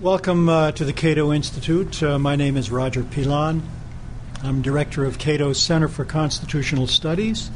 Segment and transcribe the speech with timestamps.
[0.00, 2.02] Welcome uh, to the Cato Institute.
[2.02, 3.62] Uh, my name is Roger Pilon.
[4.42, 7.50] I'm director of Cato's Center for Constitutional Studies,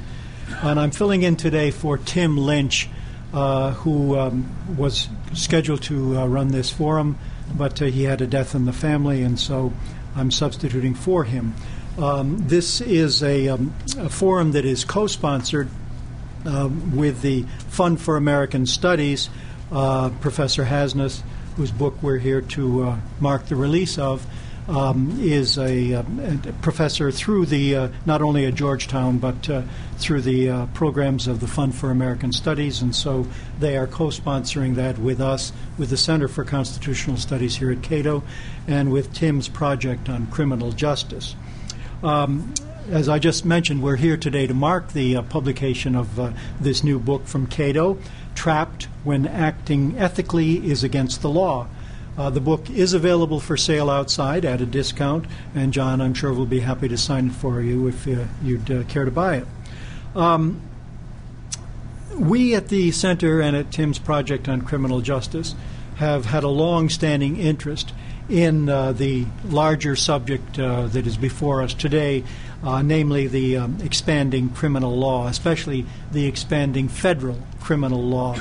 [0.60, 2.91] and I'm filling in today for Tim Lynch,
[3.33, 7.18] uh, who um, was scheduled to uh, run this forum,
[7.57, 9.72] but uh, he had a death in the family, and so
[10.14, 11.54] I'm substituting for him.
[11.96, 15.70] Um, this is a, um, a, forum that is co sponsored
[16.45, 19.30] uh, with the Fund for American Studies,
[19.70, 21.22] Professor Hasnas
[21.57, 24.27] whose book we're here to uh, mark the release of,
[24.69, 26.05] um, is a, a,
[26.62, 29.62] professor through the uh, not only at Georgetown but uh,
[29.98, 33.27] through the uh, programs of the Fund for American Studies, and so
[33.61, 38.23] they are co-sponsoring that with us, with the Center for Constitutional Studies here at Cato,
[38.66, 41.36] and with Tim's project on criminal justice.
[42.02, 42.55] Um,
[42.91, 46.84] as I just mentioned, we're here today to mark the uh, publication of uh, this
[46.84, 47.98] new book from Cato
[48.34, 51.66] trapped when acting ethically is against the law.
[52.16, 56.33] Uh, the book is available for sale outside at a discount, and John, I'm sure,
[56.33, 59.39] will be happy to sign it for you if uh, you'd uh, care to buy
[59.39, 59.47] it.
[60.14, 60.61] Um,
[62.17, 65.56] we at the Center and at Tim's Project on Criminal Justice
[65.97, 67.92] have had a long standing interest
[68.28, 72.25] in uh, the larger subject uh, that is before us today,
[72.65, 78.37] uh, namely the um, expanding criminal law, especially the expanding federal criminal law.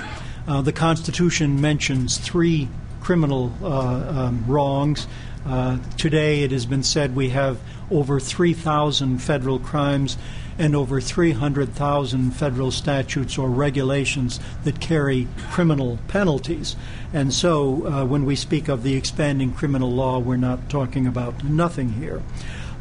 [0.48, 2.70] Uh, the Constitution mentions three
[3.02, 5.08] criminal uh, um, wrongs.
[5.46, 7.60] Uh, today, it has been said we have
[7.92, 10.18] over 3,000 federal crimes
[10.58, 16.76] and over 300,000 federal statutes or regulations that carry criminal penalties.
[17.12, 21.44] And so, uh, when we speak of the expanding criminal law, we're not talking about
[21.44, 22.22] nothing here.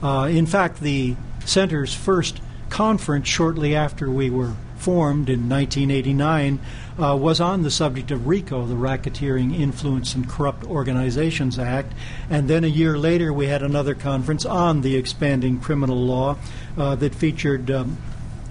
[0.02, 6.58] Uh, in fact, the Center's first conference shortly after we were formed in 1989
[7.00, 11.92] uh, was on the subject of RICO, the Racketeering, Influence, and Corrupt Organizations Act.
[12.28, 16.36] And then a year later, we had another conference on the expanding criminal law
[16.76, 17.96] uh, that featured um,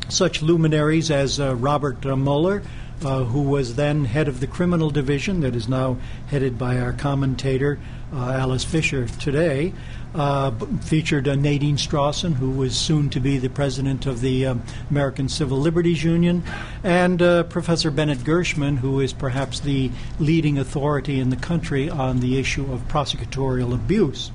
[0.08, 2.64] such luminaries as uh, Robert uh, Mueller.
[3.04, 5.98] Uh, who was then head of the criminal division that is now
[6.28, 7.80] headed by our commentator,
[8.14, 9.74] uh, Alice Fisher, today
[10.14, 10.52] uh,
[10.82, 15.30] featured uh, Nadine Strossen, who was soon to be the president of the um, American
[15.30, 16.44] Civil Liberties Union,
[16.84, 22.20] and uh, Professor Bennett Gershman, who is perhaps the leading authority in the country on
[22.20, 24.32] the issue of prosecutorial abuse.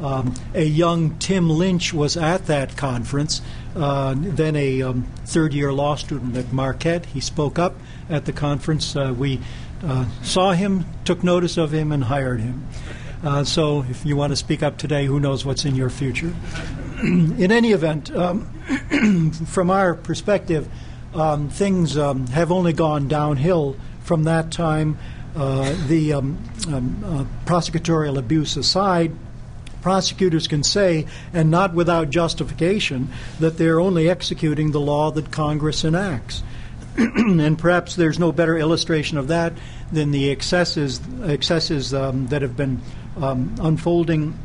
[0.00, 3.40] Um, a young Tim Lynch was at that conference,
[3.76, 7.06] uh, then a um, third year law student at Marquette.
[7.06, 7.76] He spoke up
[8.10, 8.96] at the conference.
[8.96, 9.40] Uh, we
[9.84, 12.66] uh, saw him, took notice of him, and hired him.
[13.24, 16.34] Uh, so if you want to speak up today, who knows what's in your future?
[17.02, 18.44] in any event, um,
[19.46, 20.68] from our perspective,
[21.14, 24.98] um, things um, have only gone downhill from that time.
[25.34, 29.10] Uh, the um, um, uh, prosecutorial abuse aside,
[29.80, 33.08] prosecutors can say, and not without justification,
[33.40, 36.42] that they're only executing the law that Congress enacts.
[36.96, 39.52] and perhaps there's no better illustration of that
[39.90, 42.80] than the excesses excesses um, that have been
[43.16, 44.38] um, unfolding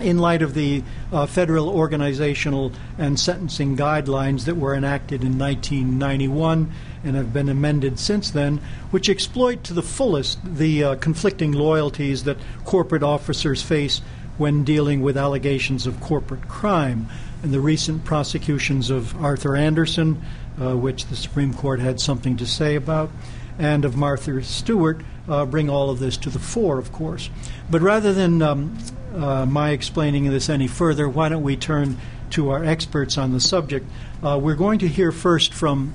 [0.00, 6.70] in light of the uh, federal organizational and sentencing guidelines that were enacted in 1991
[7.04, 12.24] and have been amended since then, which exploit to the fullest the uh, conflicting loyalties
[12.24, 14.00] that corporate officers face
[14.36, 17.08] when dealing with allegations of corporate crime.
[17.42, 20.20] And the recent prosecutions of Arthur Andersen,
[20.60, 23.10] uh, which the Supreme Court had something to say about,
[23.58, 27.30] and of Martha Stewart bring all of this to the fore, of course.
[27.70, 28.78] But rather than um,
[29.14, 31.98] uh, my explaining this any further, why don't we turn
[32.30, 33.86] to our experts on the subject?
[34.22, 35.94] Uh, we're going to hear first from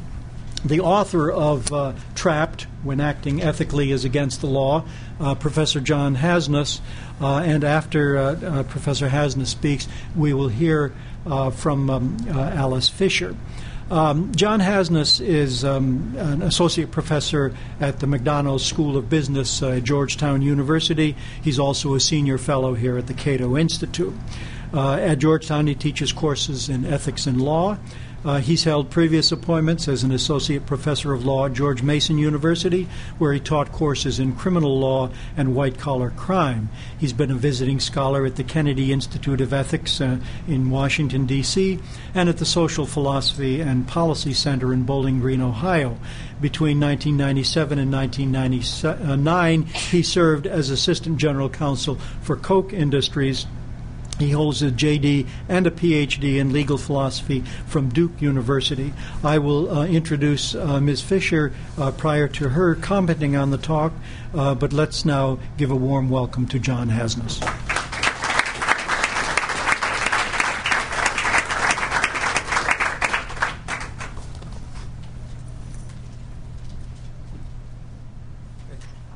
[0.63, 4.85] the author of uh, Trapped When Acting Ethically is Against the Law,
[5.19, 6.81] uh, Professor John Hasnas.
[7.19, 10.93] Uh, and after uh, uh, Professor Hasnas speaks, we will hear
[11.25, 13.35] uh, from um, Alice Fisher.
[13.91, 19.71] Um, John Hasnas is um, an associate professor at the McDonough School of Business uh,
[19.71, 21.13] at Georgetown University.
[21.43, 24.13] He's also a senior fellow here at the Cato Institute.
[24.73, 27.77] Uh, at Georgetown, he teaches courses in ethics and law.
[28.23, 32.87] Uh, he's held previous appointments as an associate professor of law at George Mason University,
[33.17, 36.69] where he taught courses in criminal law and white collar crime.
[36.99, 41.79] He's been a visiting scholar at the Kennedy Institute of Ethics uh, in Washington, D.C.,
[42.13, 45.97] and at the Social Philosophy and Policy Center in Bowling Green, Ohio.
[46.39, 53.47] Between 1997 and 1999, he served as assistant general counsel for Koch Industries
[54.21, 58.93] He holds a JD and a PhD in legal philosophy from Duke University.
[59.23, 61.01] I will uh, introduce uh, Ms.
[61.01, 63.91] Fisher uh, prior to her commenting on the talk,
[64.35, 67.41] uh, but let's now give a warm welcome to John Hasnas.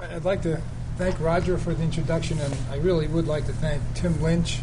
[0.02, 0.60] I'd like to
[0.98, 4.62] thank Roger for the introduction, and I really would like to thank Tim Lynch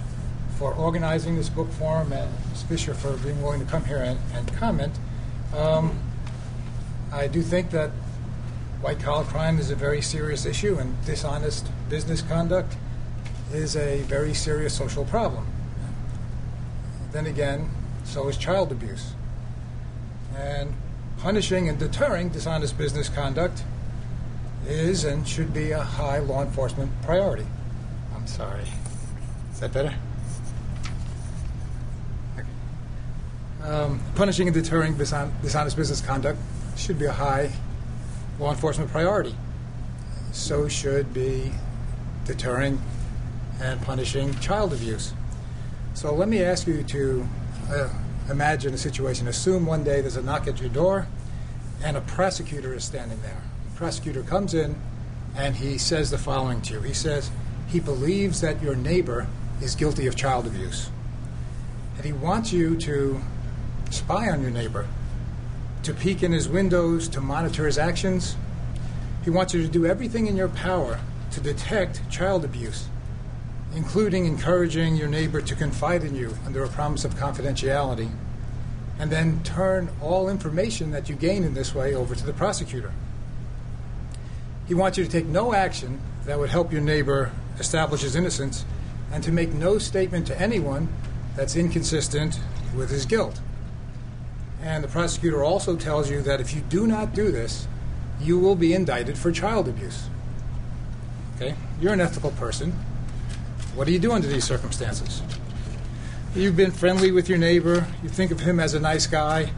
[0.63, 2.63] for organizing this book forum and Ms.
[2.63, 4.95] Fisher for being willing to come here and, and comment.
[5.57, 5.99] Um,
[7.13, 7.91] I do think that
[8.81, 12.77] white collar crime is a very serious issue, and dishonest business conduct
[13.53, 15.49] is a very serious social problem.
[17.11, 17.69] Then again,
[18.05, 19.15] so is child abuse.
[20.37, 20.75] And
[21.19, 23.65] punishing and deterring dishonest business conduct
[24.69, 27.47] is and should be a high law enforcement priority.
[28.15, 28.69] I'm sorry.
[29.53, 29.93] Is that better?
[33.65, 36.39] Um, punishing and deterring dishonest business conduct
[36.77, 37.53] should be a high
[38.41, 39.35] law enforcement priority.
[40.33, 41.53] So should be
[42.25, 42.81] deterring
[43.61, 45.13] and punishing child abuse.
[45.95, 47.29] So let me ask you to
[47.71, 47.89] uh,
[48.31, 49.29] imagine a situation.
[49.29, 51.07] Assume one day there's a knock at your door
[51.85, 54.77] and a prosecutor is standing there The prosecutor comes in
[55.37, 56.81] and he says the following to you.
[56.81, 57.31] He says
[57.69, 59.27] he believes that your neighbor
[59.61, 60.91] is guilty of child abuse.
[61.97, 63.21] And he wants you to
[63.93, 64.87] spy on your neighbor,
[65.83, 68.37] to peek in his windows, to monitor his actions.
[69.25, 70.99] He wants you to do everything in your power
[71.33, 72.87] to detect child abuse,
[73.75, 78.11] including encouraging your neighbor to confide in you under a promise of confidentiality,
[78.99, 82.93] and then turn all information that you gain in this way over to the prosecutor.
[84.67, 88.65] He wants you to take no action that would help your neighbor establish his innocence
[89.11, 90.89] and to make no statement to anyone
[91.37, 92.39] that's inconsistent
[92.75, 93.41] with his guilt.
[94.63, 97.67] And the prosecutor also tells you that if you do not do this,
[98.21, 100.09] you will be indicted for child abuse.
[101.37, 101.55] Okay?
[101.81, 102.73] You're an ethical person.
[103.75, 105.23] What do you do under these circumstances?
[106.35, 109.51] You've been friendly with your neighbor, you think of him as a nice guy,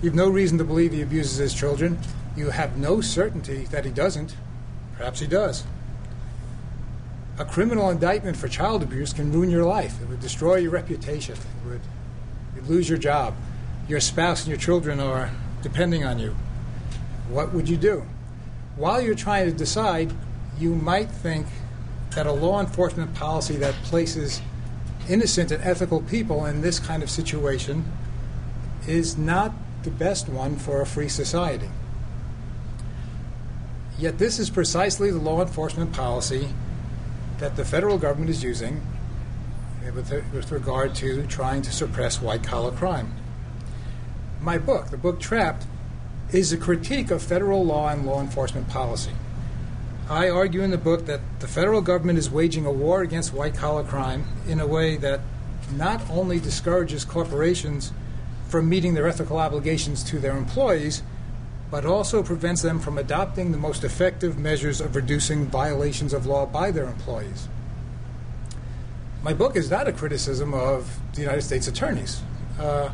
[0.00, 1.98] you've no reason to believe he abuses his children.
[2.36, 4.34] You have no certainty that he doesn't.
[4.96, 5.64] Perhaps he does.
[7.38, 10.00] A criminal indictment for child abuse can ruin your life.
[10.00, 11.34] It would destroy your reputation.
[11.34, 11.80] It would
[12.56, 13.34] you'd lose your job.
[13.88, 15.30] Your spouse and your children are
[15.62, 16.36] depending on you.
[17.28, 18.04] What would you do?
[18.76, 20.12] While you're trying to decide,
[20.58, 21.46] you might think
[22.14, 24.40] that a law enforcement policy that places
[25.08, 27.84] innocent and ethical people in this kind of situation
[28.86, 29.52] is not
[29.82, 31.68] the best one for a free society.
[33.98, 36.48] Yet this is precisely the law enforcement policy
[37.38, 38.80] that the federal government is using
[39.94, 43.12] with, with regard to trying to suppress white collar crime.
[44.42, 45.66] My book, the book Trapped,
[46.32, 49.12] is a critique of federal law and law enforcement policy.
[50.10, 53.54] I argue in the book that the federal government is waging a war against white
[53.54, 55.20] collar crime in a way that
[55.76, 57.92] not only discourages corporations
[58.48, 61.04] from meeting their ethical obligations to their employees,
[61.70, 66.44] but also prevents them from adopting the most effective measures of reducing violations of law
[66.46, 67.48] by their employees.
[69.22, 72.22] My book is not a criticism of the United States attorneys.
[72.58, 72.90] Uh,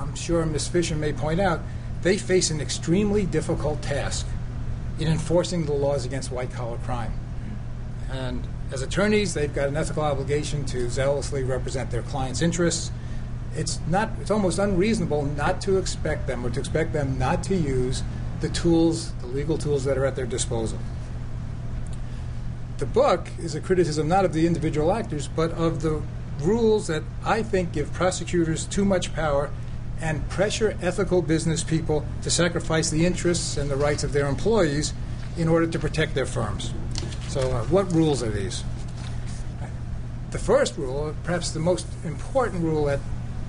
[0.00, 0.68] I'm sure Ms.
[0.68, 1.60] Fisher may point out
[2.02, 4.26] they face an extremely difficult task
[4.98, 7.12] in enforcing the laws against white collar crime.
[8.10, 12.90] And as attorneys, they've got an ethical obligation to zealously represent their clients' interests
[13.56, 17.56] it's not it's almost unreasonable not to expect them or to expect them not to
[17.56, 18.02] use
[18.40, 20.78] the tools, the legal tools that are at their disposal.
[22.78, 26.02] The book is a criticism not of the individual actors, but of the
[26.40, 29.50] rules that I think give prosecutors too much power
[30.00, 34.92] and pressure ethical business people to sacrifice the interests and the rights of their employees
[35.36, 36.72] in order to protect their firms.
[37.28, 38.64] So, uh, what rules are these?
[40.30, 43.00] The first rule, perhaps the most important rule that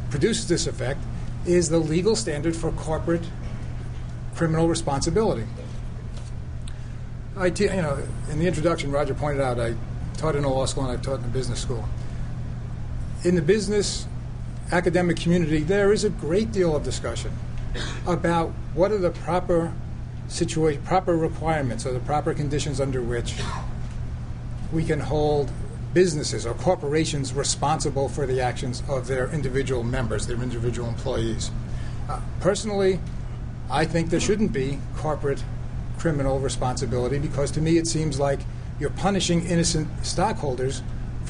[0.10, 1.00] produces this effect
[1.46, 3.24] is the legal standard for corporate
[4.36, 5.46] criminal responsibility.
[7.38, 7.98] I, te- you know,
[8.30, 9.76] in the introduction, Roger pointed out I
[10.18, 11.88] taught in a law school and I've taught in a business school.
[13.24, 14.08] In the business
[14.72, 17.32] academic community, there is a great deal of discussion
[18.08, 19.74] about what are the proper
[20.28, 23.36] situation, proper requirements or the proper conditions under which
[24.72, 25.52] we can hold
[25.94, 31.52] businesses or corporations responsible for the actions of their individual members, their individual employees.
[32.10, 33.00] Uh, personally,
[33.70, 35.44] I think there shouldn't be corporate
[35.98, 38.40] criminal responsibility because to me it seems like
[38.80, 40.82] you're punishing innocent stockholders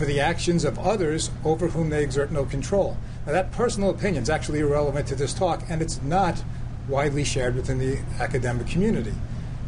[0.02, 2.98] for the actions of others over whom they exert no control.
[3.28, 6.44] Now, that personal opinion is actually irrelevant to this talk, and it's not
[6.88, 9.14] widely shared within the academic community.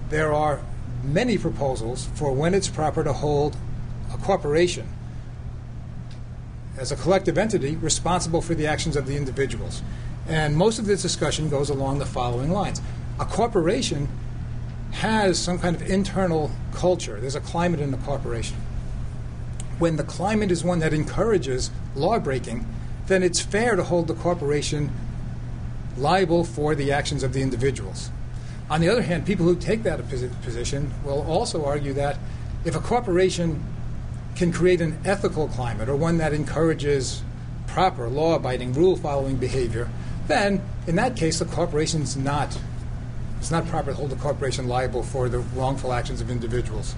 [0.09, 0.59] There are
[1.03, 3.55] many proposals for when it's proper to hold
[4.11, 4.87] a corporation
[6.79, 9.83] as a collective entity responsible for the actions of the individuals.
[10.27, 12.81] And most of this discussion goes along the following lines.
[13.19, 14.09] A corporation
[14.93, 18.57] has some kind of internal culture, there's a climate in the corporation.
[19.79, 22.65] When the climate is one that encourages lawbreaking,
[23.07, 24.91] then it's fair to hold the corporation
[25.97, 28.09] liable for the actions of the individuals.
[28.69, 32.17] On the other hand, people who take that position will also argue that
[32.65, 33.63] if a corporation
[34.35, 37.21] can create an ethical climate or one that encourages
[37.67, 39.89] proper law abiding, rule following behavior,
[40.27, 42.57] then in that case the corporation is not
[43.39, 46.95] it's not proper to hold the corporation liable for the wrongful actions of individuals.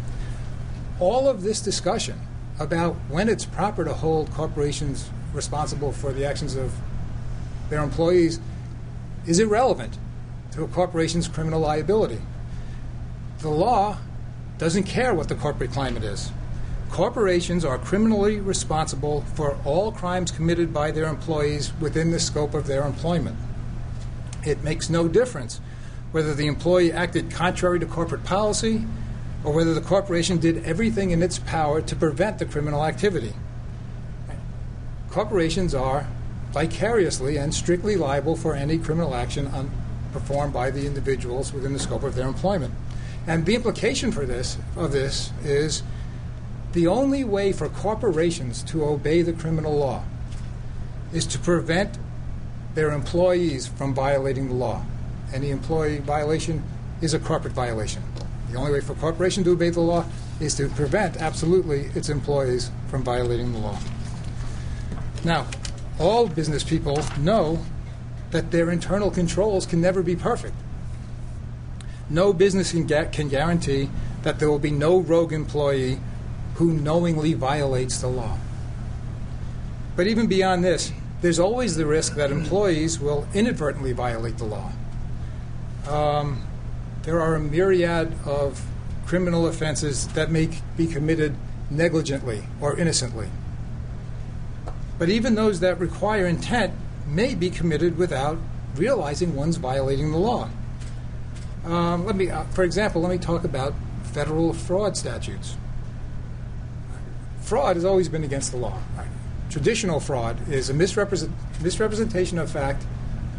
[0.99, 2.21] All of this discussion
[2.59, 6.73] about when it's proper to hold corporations responsible for the actions of
[7.69, 8.39] their employees
[9.25, 9.97] is irrelevant
[10.51, 12.19] to a corporation's criminal liability.
[13.39, 13.97] The law
[14.57, 16.31] doesn't care what the corporate climate is.
[16.89, 22.67] Corporations are criminally responsible for all crimes committed by their employees within the scope of
[22.67, 23.35] their employment.
[24.45, 25.59] It makes no difference
[26.11, 28.85] whether the employee acted contrary to corporate policy
[29.45, 33.33] or whether the corporation did everything in its power to prevent the criminal activity.
[35.09, 36.07] Corporations are
[36.51, 39.69] vicariously and strictly liable for any criminal action on,
[40.11, 42.73] performed by the individuals within the scope of their employment.
[43.27, 45.83] And the implication for this of this is
[46.73, 50.03] the only way for corporations to obey the criminal law
[51.13, 51.97] is to prevent
[52.73, 54.83] their employees from violating the law.
[55.33, 56.63] Any employee violation
[57.01, 58.03] is a corporate violation.
[58.55, 60.05] The only way for a corporation to obey the law
[60.39, 63.77] is to prevent absolutely its employees from violating the law.
[65.25, 65.47] Now,
[65.99, 67.59] all business people know
[68.31, 70.55] that their internal controls can never be perfect.
[72.09, 73.89] No business can, get, can guarantee
[74.23, 75.99] that there will be no rogue employee
[76.53, 78.37] who knowingly violates the law.
[79.97, 84.71] But even beyond this, there's always the risk that employees will inadvertently violate the law.
[85.89, 86.41] Um,
[87.05, 88.65] there are a myriad of
[89.05, 91.35] criminal offenses that may be committed
[91.69, 93.29] negligently or innocently.
[94.97, 96.73] But even those that require intent
[97.07, 98.39] may be committed without
[98.75, 100.49] realizing one's violating the law.
[101.65, 105.55] Um, let me, uh, for example, let me talk about federal fraud statutes.
[107.41, 108.79] Fraud has always been against the law.
[109.49, 111.31] Traditional fraud is a misrepresent,
[111.61, 112.83] misrepresentation of fact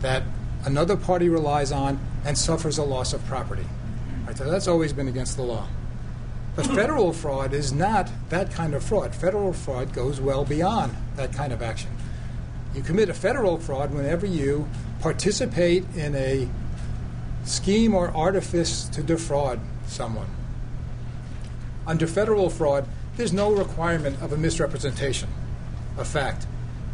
[0.00, 0.22] that
[0.64, 3.66] another party relies on and suffers a loss of property.
[4.26, 4.36] Right?
[4.36, 5.66] So that's always been against the law.
[6.54, 9.14] But federal fraud is not that kind of fraud.
[9.14, 11.90] Federal fraud goes well beyond that kind of action.
[12.74, 14.68] You commit a federal fraud whenever you
[15.00, 16.48] participate in a
[17.44, 20.28] scheme or artifice to defraud someone.
[21.86, 25.28] Under federal fraud, there's no requirement of a misrepresentation
[25.96, 26.46] of fact.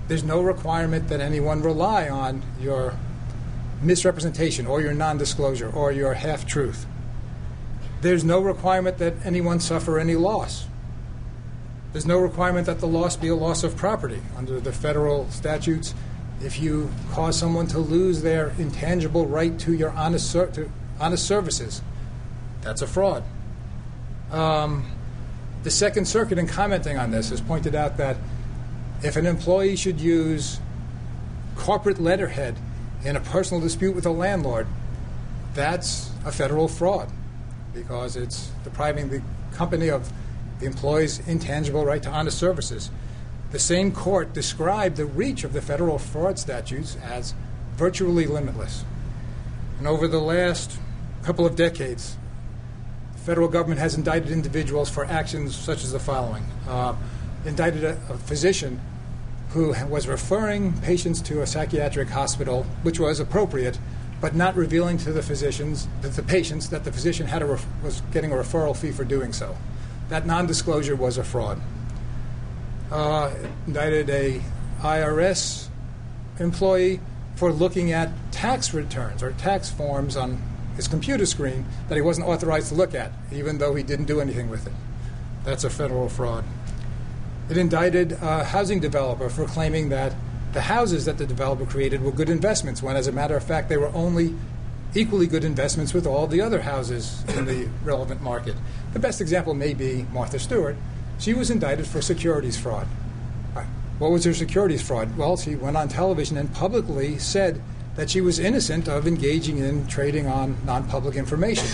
[0.09, 2.95] There's no requirement that anyone rely on your
[3.83, 6.87] misrepresentation or your non disclosure or your half truth.
[8.01, 10.67] There's no requirement that anyone suffer any loss.
[11.93, 14.21] There's no requirement that the loss be a loss of property.
[14.37, 15.95] Under the federal statutes,
[16.43, 21.27] if you cause someone to lose their intangible right to your honest, ser- to honest
[21.27, 21.83] services,
[22.63, 23.23] that's a fraud.
[24.31, 24.91] Um,
[25.63, 28.17] the Second Circuit, in commenting on this, has pointed out that
[29.03, 30.61] if an employee should use
[31.57, 32.57] corporate letterhead
[33.05, 34.67] in a personal dispute with a landlord,
[35.55, 37.09] that's a federal fraud
[37.75, 40.13] because it's depriving the company of
[40.61, 42.91] the employee's intangible right to honest services.
[43.51, 47.35] The same court described the reach of the federal fraud statutes as
[47.75, 48.85] virtually limitless.
[49.79, 50.79] And over the last
[51.23, 52.17] couple of decades,
[53.13, 56.95] the federal government has indicted individuals for actions such as the following uh,
[57.45, 58.81] indicted a, a physician
[59.53, 63.79] who was referring patients to a psychiatric hospital, which was appropriate,
[64.21, 67.67] but not revealing to the physicians, that the patients, that the physician had a ref-
[67.83, 69.57] was getting a referral fee for doing so.
[70.09, 71.61] That non-disclosure was a fraud.
[72.91, 73.35] Uh,
[73.67, 74.41] indicted a
[74.81, 75.69] IRS
[76.39, 77.01] employee
[77.37, 80.41] for looking at tax returns or tax forms on
[80.77, 84.21] his computer screen that he wasn't authorized to look at, even though he didn't do
[84.21, 84.73] anything with it.
[85.45, 86.45] That's a federal fraud.
[87.51, 90.15] It indicted a housing developer for claiming that
[90.53, 93.69] the houses that the developer created were good investments, when, as a matter of fact,
[93.69, 94.35] they were only
[94.95, 98.55] equally good investments with all the other houses in the relevant market.
[98.93, 100.77] The best example may be Martha Stewart
[101.19, 102.87] She was indicted for securities fraud.
[103.55, 103.65] Uh,
[103.99, 105.17] what was her securities fraud?
[105.17, 107.63] Well, she went on television and publicly said
[107.95, 111.69] that she was innocent of engaging in trading on non public information.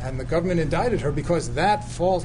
[0.00, 2.24] And the government indicted her because that false,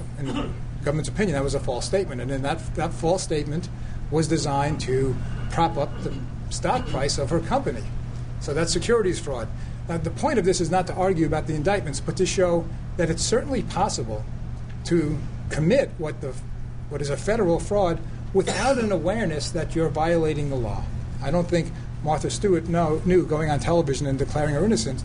[0.83, 2.21] government's opinion, that was a false statement.
[2.21, 3.69] And then that, that false statement
[4.11, 5.15] was designed to
[5.49, 6.13] prop up the
[6.49, 7.83] stock price of her company.
[8.39, 9.47] So that's securities fraud.
[9.87, 12.65] Now, the point of this is not to argue about the indictments, but to show
[12.97, 14.23] that it's certainly possible
[14.85, 15.17] to
[15.49, 16.33] commit what, the,
[16.89, 17.99] what is a federal fraud
[18.33, 20.83] without an awareness that you're violating the law.
[21.21, 21.71] I don't think
[22.03, 25.03] Martha Stewart know, knew going on television and declaring her innocence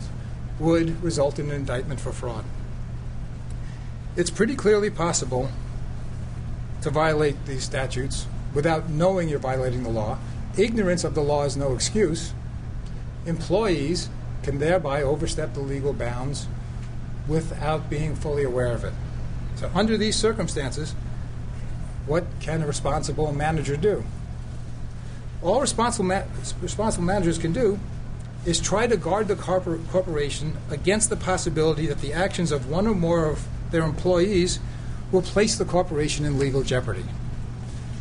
[0.59, 2.43] would result in an indictment for fraud.
[4.15, 5.49] It's pretty clearly possible
[6.81, 10.17] to violate these statutes without knowing you're violating the law.
[10.57, 12.33] Ignorance of the law is no excuse.
[13.25, 14.09] Employees
[14.43, 16.47] can thereby overstep the legal bounds
[17.27, 18.93] without being fully aware of it.
[19.55, 20.95] So, under these circumstances,
[22.07, 24.03] what can a responsible manager do?
[25.43, 26.23] All responsible, ma-
[26.61, 27.79] responsible managers can do
[28.45, 32.87] is try to guard the corpor- corporation against the possibility that the actions of one
[32.87, 34.59] or more of their employees
[35.11, 37.05] will place the corporation in legal jeopardy.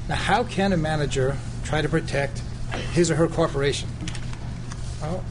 [0.08, 2.42] Now, how can a manager try to protect
[2.92, 3.88] his or her corporation?
[5.00, 5.24] Well,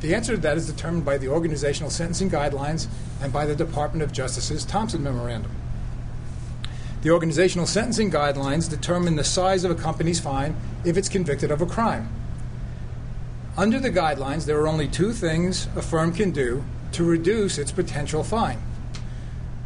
[0.00, 2.88] the answer to that is determined by the organizational sentencing guidelines
[3.22, 5.50] and by the Department of Justice's Thompson Memorandum.
[7.00, 11.60] The organizational sentencing guidelines determine the size of a company's fine if it's convicted of
[11.60, 12.08] a crime.
[13.56, 17.72] Under the guidelines, there are only two things a firm can do to reduce its
[17.72, 18.60] potential fine.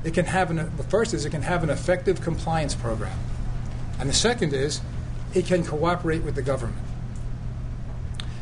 [0.05, 3.19] It can have an, the first is it can have an effective compliance program.
[3.99, 4.81] And the second is
[5.35, 6.79] it can cooperate with the government.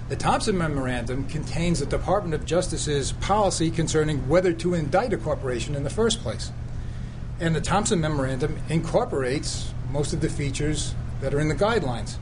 [0.09, 5.75] The Thompson Memorandum contains the Department of Justice's policy concerning whether to indict a corporation
[5.75, 6.53] in the first place.
[7.41, 12.19] And the Thompson Memorandum incorporates most of the features that are in the guidelines.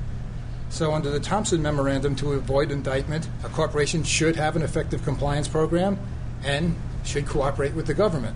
[0.71, 5.47] So, under the Thompson Memorandum, to avoid indictment, a corporation should have an effective compliance
[5.47, 5.99] program
[6.43, 6.75] and
[7.05, 8.35] should cooperate with the government.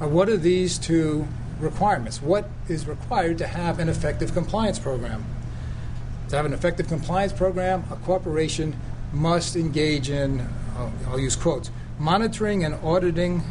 [0.00, 1.26] Now, what are these two
[1.58, 2.22] requirements?
[2.22, 5.24] What is required to have an effective compliance program?
[6.28, 8.76] To have an effective compliance program, a corporation
[9.12, 13.42] must engage in, I'll, I'll use quotes, monitoring and auditing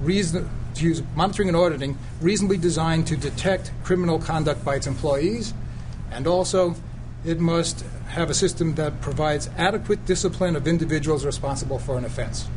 [0.00, 5.52] reason, to use monitoring and auditing reasonably designed to detect criminal conduct by its employees,
[6.10, 6.76] and also
[7.24, 12.48] it must have a system that provides adequate discipline of individuals responsible for an offense.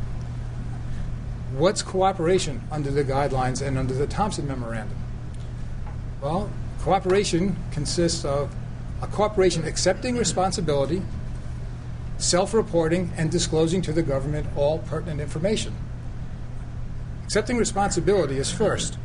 [1.58, 4.96] What's cooperation under the guidelines and under the Thompson Memorandum?
[6.22, 8.54] Well, cooperation consists of
[9.02, 11.02] a corporation accepting responsibility,
[12.16, 15.74] self reporting, and disclosing to the government all pertinent information.
[17.24, 18.96] Accepting responsibility is first.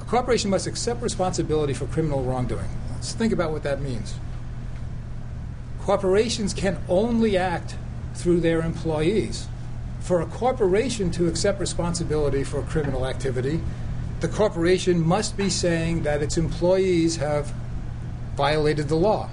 [0.00, 2.70] A corporation must accept responsibility for criminal wrongdoing.
[2.92, 4.14] Let's think about what that means.
[5.80, 7.74] Corporations can only act
[8.14, 9.48] through their employees.
[10.06, 13.60] For a corporation to accept responsibility for criminal activity,
[14.20, 17.52] the corporation must be saying that its employees have
[18.36, 19.28] violated the law.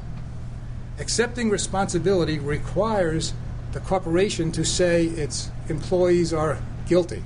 [0.97, 3.35] Accepting responsibility requires
[3.71, 6.57] the corporation to say its employees are
[6.87, 7.23] guilty.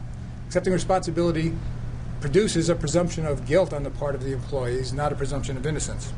[0.47, 1.53] Accepting responsibility
[2.19, 5.65] produces a presumption of guilt on the part of the employees, not a presumption of
[5.65, 6.11] innocence.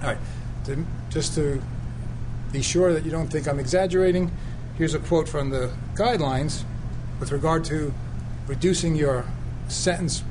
[0.00, 0.18] All right,
[0.66, 1.60] to, just to
[2.52, 4.30] be sure that you don't think I'm exaggerating,
[4.76, 6.64] here's a quote from the guidelines
[7.18, 7.92] with regard to
[8.46, 9.24] reducing your
[9.68, 10.22] sentence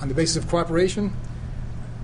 [0.00, 1.12] on the basis of cooperation.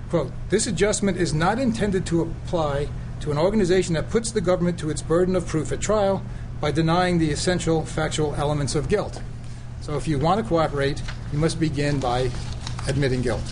[0.09, 2.89] Quote, this adjustment is not intended to apply
[3.21, 6.21] to an organization that puts the government to its burden of proof at trial
[6.61, 9.21] by denying the essential factual elements of guilt.
[9.81, 12.31] So if you want to cooperate, you must begin by
[12.87, 13.43] admitting guilt.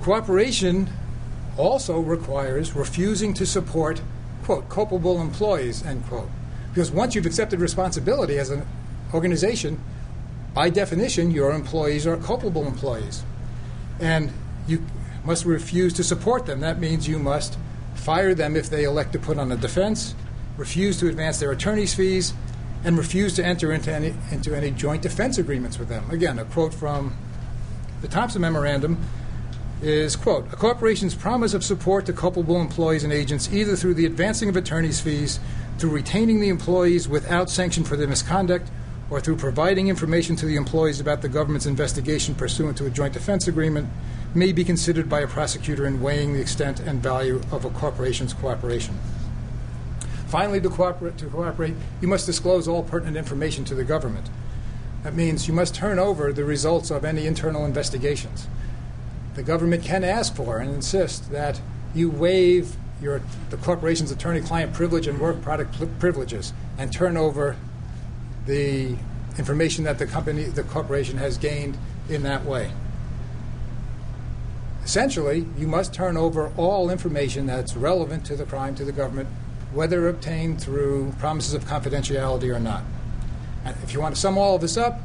[0.00, 0.88] Cooperation
[1.56, 4.00] also requires refusing to support,
[4.42, 6.28] quote, culpable employees, end quote.
[6.72, 8.66] Because once you've accepted responsibility as an
[9.12, 9.80] organization,
[10.54, 13.22] by definition, your employees are culpable employees
[14.00, 14.32] and
[14.66, 14.84] you
[15.24, 16.60] must refuse to support them.
[16.60, 17.56] That means you must
[17.94, 20.14] fire them if they elect to put on a defense,
[20.56, 22.34] refuse to advance their attorney's fees,
[22.84, 26.10] and refuse to enter into any, into any joint defense agreements with them.
[26.10, 27.16] Again, a quote from
[28.00, 28.98] the Thompson Memorandum
[29.82, 34.06] is quote a corporation's promise of support to culpable employees and agents either through the
[34.06, 35.40] advancing of attorney's fees
[35.78, 38.70] through retaining the employees without sanction for their misconduct
[39.10, 43.12] or through providing information to the employees about the government's investigation pursuant to a joint
[43.12, 43.88] defense agreement
[44.34, 48.32] may be considered by a prosecutor in weighing the extent and value of a corporation's
[48.32, 48.96] cooperation.
[50.28, 54.30] Finally, to cooperate, to cooperate, you must disclose all pertinent information to the government.
[55.02, 58.46] That means you must turn over the results of any internal investigations.
[59.34, 61.60] The government can ask for and insist that
[61.94, 67.56] you waive your, the corporation's attorney client privilege and work product privileges and turn over
[68.46, 68.96] the
[69.38, 71.76] information that the company, the corporation has gained
[72.08, 72.70] in that way.
[74.84, 79.28] Essentially, you must turn over all information that's relevant to the crime to the government,
[79.72, 82.82] whether obtained through promises of confidentiality or not.
[83.64, 85.00] And if you want to sum all of this up,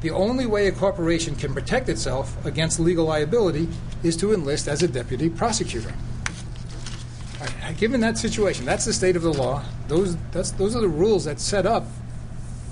[0.00, 3.68] the only way a corporation can protect itself against legal liability
[4.02, 5.92] is to enlist as a deputy prosecutor.
[7.40, 9.62] Right, given that situation, that's the state of the law.
[9.88, 11.86] Those, those are the rules that set up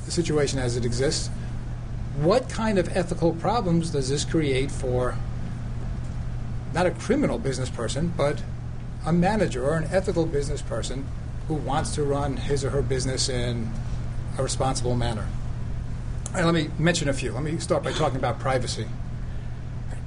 [0.05, 1.29] the situation as it exists.
[2.21, 5.17] What kind of ethical problems does this create for
[6.75, 8.43] not a criminal business person, but
[9.07, 11.07] a manager or an ethical business person
[11.47, 13.71] who wants to run his or her business in
[14.37, 15.27] a responsible manner.
[16.35, 17.33] And let me mention a few.
[17.33, 18.87] Let me start by talking about privacy.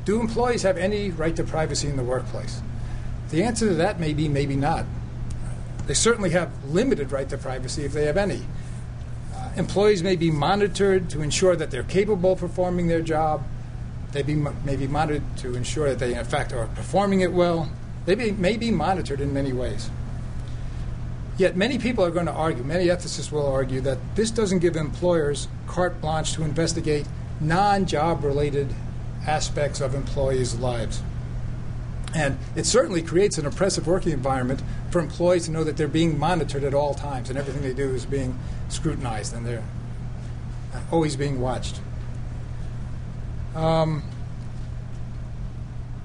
[0.05, 2.61] Do employees have any right to privacy in the workplace?
[3.29, 4.85] The answer to that may be maybe not.
[5.87, 8.41] They certainly have limited right to privacy if they have any.
[9.35, 13.43] Uh, employees may be monitored to ensure that they're capable of performing their job
[14.11, 17.69] they be, may be monitored to ensure that they, in fact, are performing it well.
[18.05, 19.89] They be, may be monitored in many ways.
[21.41, 24.75] Yet many people are going to argue, many ethicists will argue, that this doesn't give
[24.75, 27.07] employers carte blanche to investigate
[27.39, 28.75] non job related
[29.25, 31.01] aspects of employees' lives.
[32.13, 36.19] And it certainly creates an oppressive working environment for employees to know that they're being
[36.19, 38.37] monitored at all times and everything they do is being
[38.69, 39.63] scrutinized and they're
[40.91, 41.79] always being watched.
[43.55, 44.03] Um,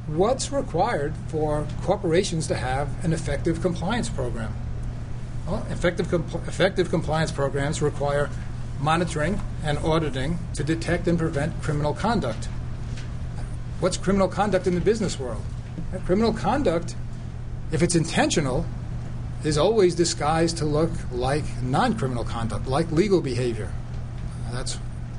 [0.06, 4.54] what's required for corporations to have an effective compliance program?
[5.46, 6.12] Well, effective,
[6.48, 8.28] effective compliance programs require
[8.80, 12.48] monitoring and auditing to detect and prevent criminal conduct.
[13.78, 15.42] What's criminal conduct in the business world?
[16.04, 16.96] Criminal conduct,
[17.70, 18.66] if it's intentional,
[19.44, 23.72] is always disguised to look like non criminal conduct, like legal behavior.
[24.50, 24.74] That's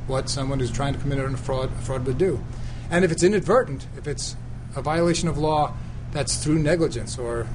[0.08, 2.44] what someone who's trying to commit a fraud, fraud would do.
[2.90, 4.36] And if it's inadvertent, if it's
[4.76, 5.74] a violation of law
[6.12, 7.48] that's through negligence or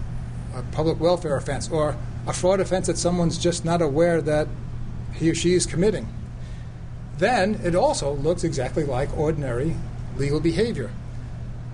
[0.54, 4.48] a public welfare offense or a fraud offense that someone's just not aware that
[5.14, 6.08] he or she is committing,
[7.18, 9.76] then it also looks exactly like ordinary
[10.16, 10.90] legal behavior.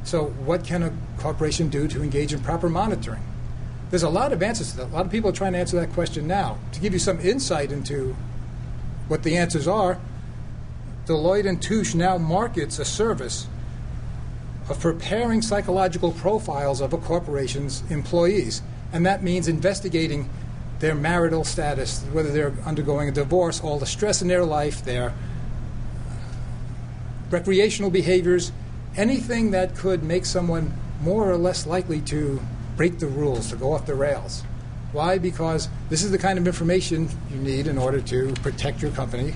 [0.05, 3.23] So, what can a corporation do to engage in proper monitoring?
[3.91, 4.87] There's a lot of answers to that.
[4.87, 6.59] A lot of people are trying to answer that question now.
[6.73, 8.17] To give you some insight into
[9.09, 9.99] what the answers are,
[11.07, 13.47] Deloitte and Touche now markets a service
[14.69, 18.61] of preparing psychological profiles of a corporation's employees.
[18.93, 20.29] And that means investigating
[20.79, 25.13] their marital status, whether they're undergoing a divorce, all the stress in their life, their
[27.31, 28.53] recreational behaviors,
[28.97, 30.73] anything that could make someone
[31.03, 32.41] more or less likely to
[32.77, 34.43] break the rules, to go off the rails.
[34.93, 35.19] Why?
[35.19, 39.35] Because this is the kind of information you need in order to protect your company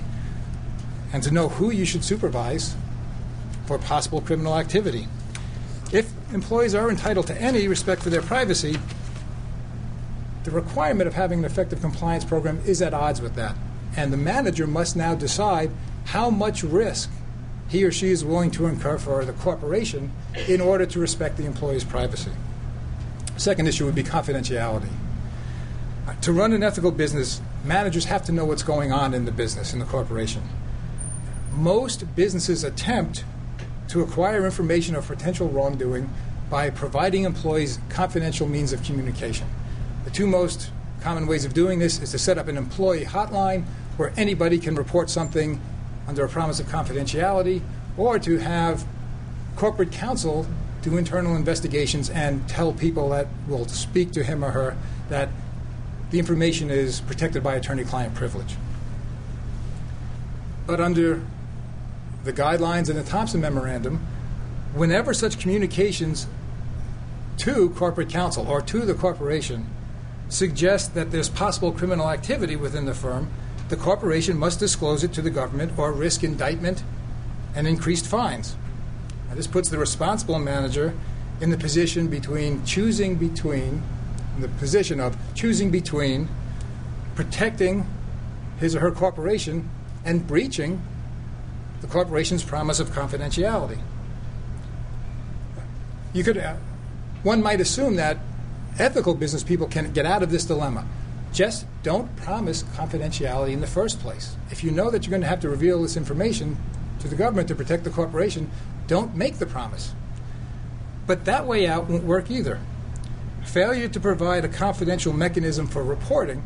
[1.11, 2.75] and to know who you should supervise
[3.67, 5.07] for possible criminal activity.
[5.91, 8.77] If employees are entitled to any respect for their privacy,
[10.43, 13.55] the requirement of having an effective compliance program is at odds with that.
[13.95, 15.71] And the manager must now decide
[16.05, 17.09] how much risk
[17.69, 20.11] he or she is willing to incur for the corporation
[20.47, 22.31] in order to respect the employee's privacy.
[23.37, 24.89] Second issue would be confidentiality.
[26.21, 29.73] To run an ethical business, managers have to know what's going on in the business,
[29.73, 30.43] in the corporation
[31.55, 33.23] most businesses attempt
[33.89, 36.09] to acquire information of potential wrongdoing
[36.49, 39.47] by providing employees confidential means of communication.
[40.03, 40.69] The two most
[41.01, 43.63] common ways of doing this is to set up an employee hotline
[43.97, 45.61] where anybody can report something
[46.07, 47.61] under a promise of confidentiality,
[47.95, 48.85] or to have
[49.55, 50.45] corporate counsel
[50.81, 54.77] do internal investigations and tell people that will speak to him or her
[55.09, 55.29] that
[56.11, 58.55] the information is protected by attorney client privilege.
[60.67, 61.23] But under
[62.25, 64.05] the guidelines in the Thompson Memorandum,
[64.73, 66.27] whenever such communications
[67.37, 69.65] to corporate counsel or to the corporation
[70.33, 73.29] suggest that there's possible criminal activity within the firm,
[73.69, 76.83] the corporation must disclose it to the government or risk indictment
[77.55, 78.55] and increased fines.
[79.29, 80.93] Now, this puts the responsible manager
[81.39, 83.83] in the position between choosing between
[84.39, 86.27] the position of choosing between
[87.15, 87.85] protecting
[88.59, 89.69] his or her corporation
[90.03, 90.81] and breaching
[91.81, 93.79] the corporation's promise of confidentiality.
[96.13, 96.55] You could, uh,
[97.23, 98.17] one might assume that
[98.79, 100.85] ethical business people can get out of this dilemma.
[101.31, 104.35] just don't promise confidentiality in the first place.
[104.51, 106.57] If you know that you're going to have to reveal this information
[106.99, 108.51] to the government to protect the corporation,
[108.85, 109.93] don't make the promise.
[111.07, 112.59] But that way out won't work either.
[113.43, 116.43] Failure to provide a confidential mechanism for reporting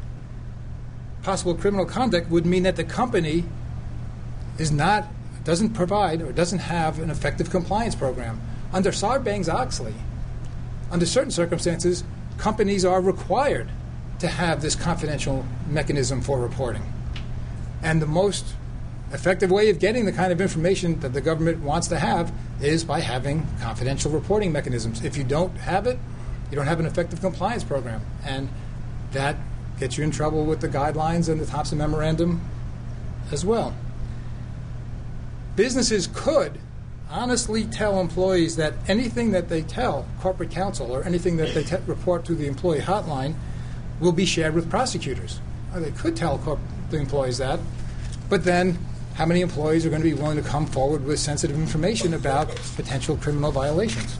[1.28, 3.44] possible criminal conduct would mean that the company
[4.58, 5.08] is not
[5.44, 8.40] doesn't provide or doesn't have an effective compliance program.
[8.72, 9.94] Under Sarbanes-Oxley,
[10.90, 12.06] under certain circumstances,
[12.38, 13.70] companies are required
[14.20, 16.84] to have this confidential mechanism for reporting.
[17.84, 18.56] And the most
[19.12, 22.84] effective way of getting the kind of information that the government wants to have is
[22.84, 25.04] by having confidential reporting mechanisms.
[25.04, 25.98] If you don't have it,
[26.50, 28.02] you don't have an effective compliance program.
[28.26, 28.50] And
[29.12, 29.38] that
[29.80, 32.42] gets you in trouble with the guidelines and the Thompson Memorandum
[33.32, 33.76] as well.
[35.56, 36.60] Businesses could
[37.10, 41.78] honestly tell employees that anything that they tell corporate counsel or anything that they te-
[41.86, 43.36] report to the employee hotline
[44.00, 45.40] will be shared with prosecutors.
[45.74, 47.60] Or they could tell corp- the employees that,
[48.30, 48.78] but then
[49.16, 52.50] how many employees are going to be willing to come forward with sensitive information about
[52.76, 54.18] potential criminal violations?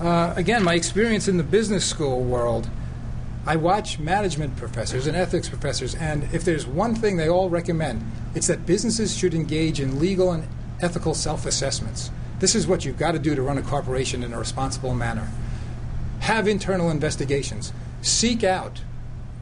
[0.00, 2.68] Uh, again, my experience in the business school world,
[3.46, 8.04] I watch management professors and ethics professors, and if there's one thing they all recommend,
[8.34, 10.44] it's that businesses should engage in legal and
[10.82, 12.10] ethical self assessments.
[12.40, 15.28] This is what you've got to do to run a corporation in a responsible manner.
[16.20, 17.72] Have internal investigations.
[18.00, 18.80] Seek out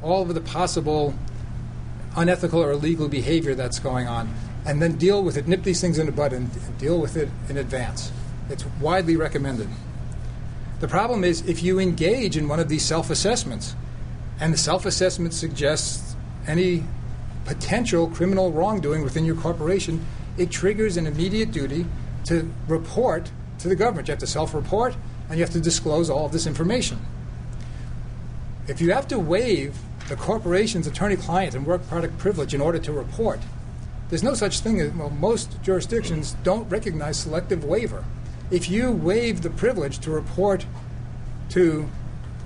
[0.02, 1.14] all of the possible
[2.16, 4.32] unethical or illegal behavior that's going on,
[4.66, 5.46] and then deal with it.
[5.46, 8.10] Nip these things in the bud and, deal with it in advance.
[8.48, 9.68] It's widely recommended.
[10.80, 13.74] The problem is if you engage in one of these self assessments,
[14.40, 16.84] and the self assessment suggests any
[17.44, 20.04] potential criminal wrongdoing within your corporation,
[20.36, 21.86] it triggers an immediate duty
[22.24, 24.08] to report to the government.
[24.08, 24.96] You have to self report
[25.28, 26.98] and you have to disclose all of this information.
[28.66, 32.78] If you have to waive the corporation's attorney client and work product privilege in order
[32.78, 33.40] to report,
[34.08, 38.04] there's no such thing as, well, most jurisdictions don't recognize selective waiver
[38.50, 40.66] if you waive the privilege to report
[41.50, 41.88] to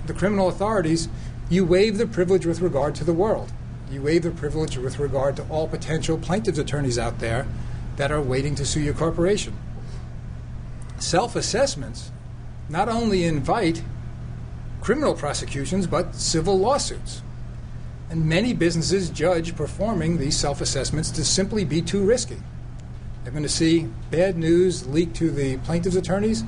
[0.05, 1.09] the criminal authorities,
[1.49, 3.51] you waive the privilege with regard to the world.
[3.91, 7.47] You waive the privilege with regard to all potential plaintiff's attorneys out there
[7.97, 9.57] that are waiting to sue your corporation.
[10.99, 12.11] Self assessments
[12.69, 13.83] not only invite
[14.81, 17.21] criminal prosecutions, but civil lawsuits.
[18.09, 22.37] And many businesses judge performing these self assessments to simply be too risky.
[23.23, 26.43] They're going to see bad news leaked to the plaintiff's attorneys.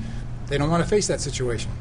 [0.46, 1.72] They don't want to face that situation.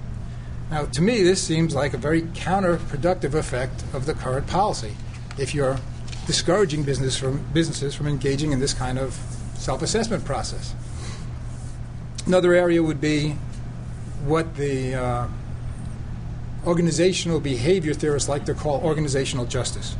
[0.72, 4.96] Now, to me, this seems like a very counterproductive effect of the current policy.
[5.38, 5.78] If you're
[6.26, 9.14] discouraging business from, businesses from engaging in this kind of
[9.68, 10.74] self assessment process.
[12.26, 13.36] Another area would be
[14.24, 15.28] what the uh,
[16.66, 19.98] organizational behavior theorists like to call organizational justice.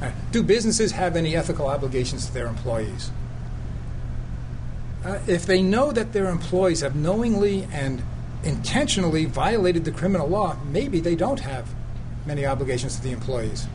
[0.00, 0.14] Right.
[0.32, 3.10] Do businesses have any ethical obligations to their employees?
[5.04, 8.02] uh, if they know that their employees have knowingly and
[8.42, 11.68] intentionally violated the criminal law, maybe they don't have
[12.26, 13.66] many obligations to the employees.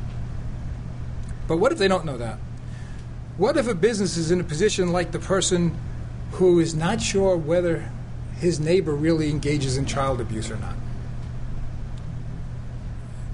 [1.48, 2.40] But what if they don't know that?
[3.38, 5.78] What if a business is in a position like the person
[6.32, 7.91] who is not sure whether
[8.38, 10.76] his neighbor really engages in child abuse or not?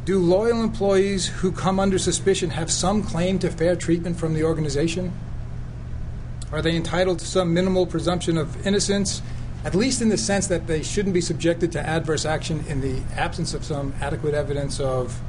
[0.05, 4.43] Do loyal employees who come under suspicion have some claim to fair treatment from the
[4.43, 5.13] organization?
[6.51, 9.21] Are they entitled to some minimal presumption of innocence,
[9.63, 13.01] at least in the sense that they shouldn't be subjected to adverse action in the
[13.15, 15.21] absence of some adequate evidence of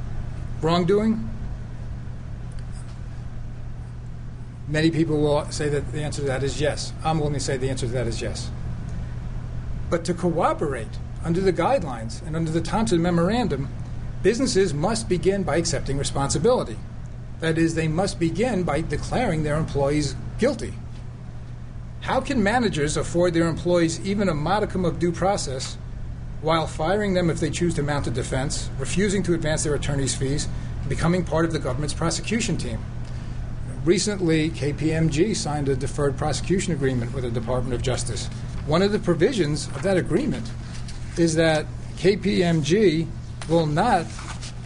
[0.61, 1.29] wrongdoing?
[4.73, 6.93] Many people will say that the answer to that is yes.
[7.03, 8.49] I'm willing to say the answer to that is yes.
[9.91, 13.69] But to cooperate under the guidelines and under the Thompson Memorandum,
[14.23, 16.77] businesses must begin by accepting responsibility.
[17.39, 20.73] That is, they must begin by declaring their employees guilty.
[22.01, 25.77] How can managers afford their employees even a modicum of due process
[26.41, 30.15] while firing them if they choose to mount a defense, refusing to advance their attorney's
[30.15, 30.47] fees,
[30.79, 32.79] and becoming part of the government's prosecution team?
[33.85, 38.27] Recently, KPMG signed a deferred prosecution agreement with the Department of Justice.
[38.65, 40.49] One of the provisions of that agreement
[41.17, 41.65] is that
[41.97, 43.07] KPMG
[43.49, 44.05] will not,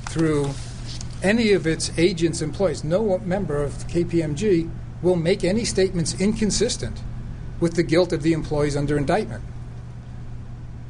[0.10, 0.52] through
[1.24, 4.70] any of its agents' employees, no member of KPMG
[5.02, 7.02] will make any statements inconsistent
[7.60, 9.44] with the guilt of the employees under indictment.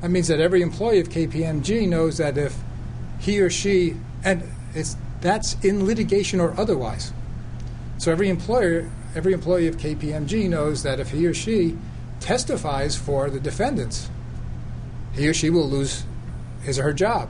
[0.02, 2.58] That means that every employee of KPMG knows that if
[3.20, 4.44] he or she, and
[4.76, 7.14] it's, that's in litigation or otherwise.
[7.98, 11.78] So every employer, every employee of KPMG knows that if he or she
[12.20, 14.10] testifies for the defendants,
[15.14, 16.04] he or she will lose
[16.64, 17.30] his or her job.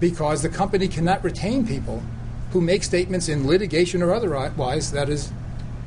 [0.00, 2.02] because the company cannot retain people
[2.52, 5.32] who make statements in litigation or otherwise that is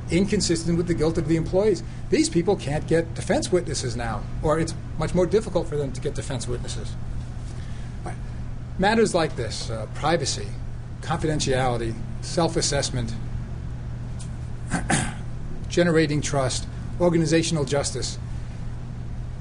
[0.10, 1.84] inconsistent with the guilt of the employees.
[2.10, 6.02] These people can't get defense witnesses now, or it's much more difficult for them to
[6.02, 6.96] get defense witnesses.
[8.80, 10.48] Matters like this uh, privacy,
[11.02, 13.14] confidentiality, self assessment,
[15.70, 16.68] generating trust,
[17.00, 18.18] organizational justice.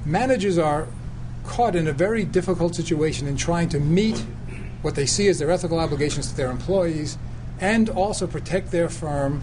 [0.04, 0.88] Managers are
[1.44, 4.18] caught in a very difficult situation in trying to meet
[4.82, 7.18] what they see as their ethical obligations to their employees
[7.60, 9.42] and also protect their firm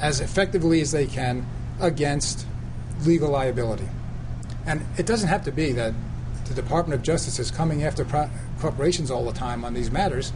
[0.00, 1.46] as effectively as they can
[1.80, 2.46] against
[3.04, 3.88] legal liability.
[4.66, 5.94] And it doesn't have to be that
[6.46, 10.32] the Department of Justice is coming after pro- corporations all the time on these matters.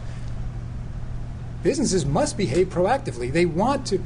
[1.63, 3.31] Businesses must behave proactively.
[3.31, 4.01] They want to.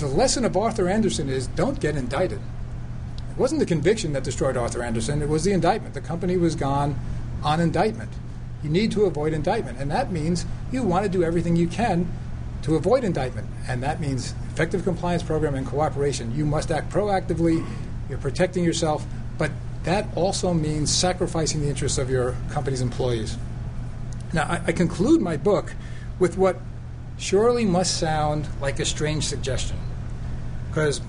[0.00, 2.40] The lesson of Arthur Andersen is don't get indicted.
[3.30, 5.92] It wasn't the conviction that destroyed Arthur Andersen, it was the indictment.
[5.92, 6.98] The company was gone
[7.42, 8.10] on indictment.
[8.62, 12.10] You need to avoid indictment, and that means you want to do everything you can
[12.62, 16.34] to avoid indictment, and that means effective compliance program and cooperation.
[16.34, 17.62] You must act proactively,
[18.08, 19.04] you're protecting yourself,
[19.36, 19.50] but
[19.84, 23.36] that also means sacrificing the interests of your company's employees.
[24.32, 25.74] Now, I, I conclude my book
[26.18, 26.58] with what
[27.18, 29.76] surely must sound like a strange suggestion,
[30.70, 31.00] because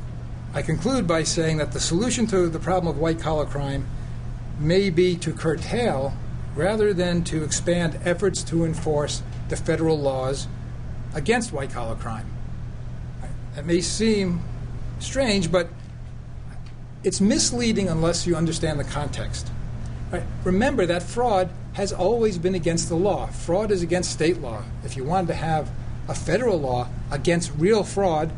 [0.54, 3.88] I conclude by saying that the solution to the problem of white collar crime
[4.60, 6.14] may be to curtail
[6.56, 10.48] rather than to expand efforts to enforce the federal laws
[11.14, 12.26] against white collar crime.
[13.56, 14.42] That may seem
[15.00, 15.70] strange, but
[17.04, 19.50] it's misleading unless you understand the context.
[20.12, 20.24] Right?
[20.44, 23.28] Remember that fraud has always been against the law.
[23.28, 24.64] Fraud is against state law.
[24.84, 25.72] If you wanted to have
[26.08, 28.32] a federal law against real fraud,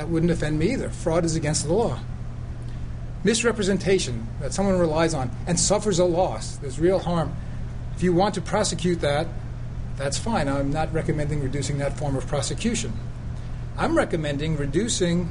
[0.00, 0.88] that wouldn't offend me either.
[0.88, 1.98] Fraud is against the law.
[3.22, 7.36] Misrepresentation that someone relies on and suffers a loss, there's real harm.
[7.96, 9.26] If you want to prosecute that,
[9.98, 10.48] that's fine.
[10.48, 12.94] I'm not recommending reducing that form of prosecution.
[13.76, 15.28] I'm recommending reducing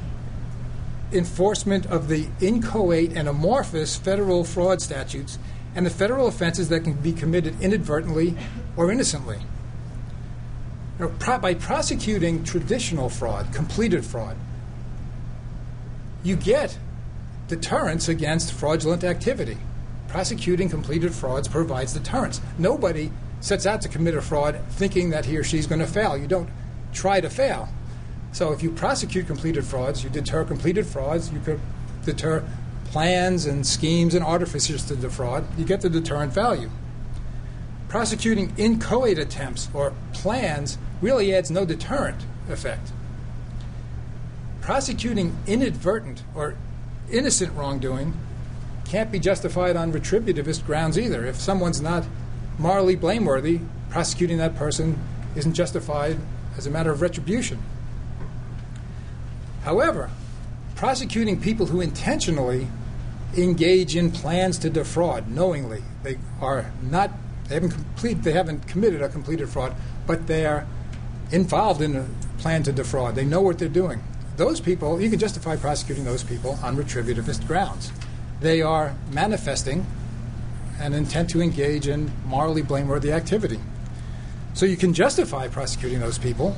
[1.10, 5.40] enforcement of the inchoate and amorphous federal fraud statutes
[5.74, 8.36] and the federal offenses that can be committed inadvertently
[8.76, 9.40] or innocently.
[11.00, 14.36] Now, by prosecuting traditional fraud, completed fraud,
[16.22, 16.78] you get
[17.48, 19.58] deterrence against fraudulent activity.
[20.08, 22.40] Prosecuting completed frauds provides deterrence.
[22.58, 25.86] Nobody sets out to commit a fraud thinking that he or she is going to
[25.86, 26.16] fail.
[26.16, 26.48] You don't
[26.92, 27.68] try to fail.
[28.32, 31.60] So if you prosecute completed frauds, you deter completed frauds, you could
[32.04, 32.44] deter
[32.86, 36.70] plans and schemes and artifices to defraud, you get the deterrent value.
[37.88, 42.92] Prosecuting inchoate attempts or plans really adds no deterrent effect.
[44.70, 46.54] Prosecuting inadvertent or
[47.10, 48.14] innocent wrongdoing
[48.84, 51.26] can't be justified on retributivist grounds either.
[51.26, 52.06] If someone's not
[52.56, 54.96] morally blameworthy, prosecuting that person
[55.34, 56.18] isn't justified
[56.56, 57.58] as a matter of retribution.
[59.64, 60.08] However,
[60.76, 62.68] prosecuting people who intentionally
[63.36, 67.10] engage in plans to defraud knowingly, they are not
[67.48, 69.74] they haven't complete they haven't committed a completed fraud,
[70.06, 70.64] but they are
[71.32, 72.06] involved in a
[72.38, 73.16] plan to defraud.
[73.16, 74.00] They know what they're doing.
[74.40, 77.92] Those people, you can justify prosecuting those people on retributivist grounds.
[78.40, 79.84] They are manifesting
[80.78, 83.60] an intent to engage in morally blameworthy activity.
[84.54, 86.56] So you can justify prosecuting those people.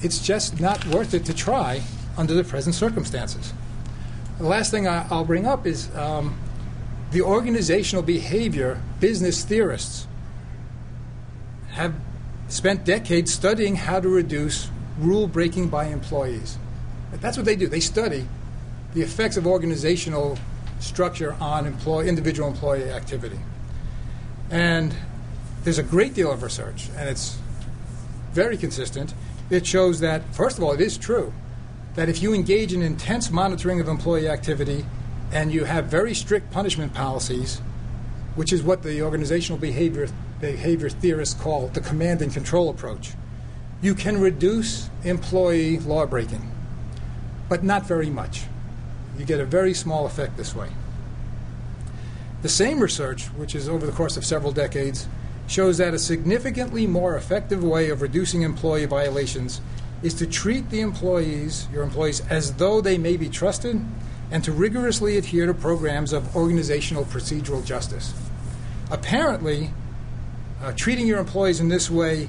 [0.00, 1.82] It's just not worth it to try
[2.18, 3.52] under the present circumstances.
[4.38, 6.36] The last thing I, will bring up is um,
[7.12, 10.08] the organizational behavior business theorists
[11.68, 11.94] have
[12.48, 14.68] spent decades studying how to reduce
[15.00, 16.58] rule breaking by employees.
[17.12, 17.66] That's what they do.
[17.66, 18.26] They study
[18.94, 20.38] the effects of organizational
[20.78, 23.38] structure on employee, individual employee activity.
[24.50, 24.94] And
[25.64, 27.38] there's a great deal of research, and it's
[28.32, 29.14] very consistent.
[29.50, 31.32] It shows that, first of all, it is true
[31.94, 34.86] that if you engage in intense monitoring of employee activity
[35.32, 37.60] and you have very strict punishment policies,
[38.36, 40.08] which is what the organizational behavior,
[40.40, 43.12] behavior theorists call the command and control approach,
[43.82, 46.50] you can reduce employee law breaking,
[47.48, 48.42] but not very much.
[49.18, 50.68] You get a very small effect this way.
[52.42, 55.08] The same research, which is over the course of several decades,
[55.46, 59.60] shows that a significantly more effective way of reducing employee violations
[60.02, 63.84] is to treat the employees, your employees, as though they may be trusted
[64.30, 68.14] and to rigorously adhere to programs of organizational procedural justice.
[68.90, 69.70] Apparently,
[70.62, 72.28] uh, treating your employees in this way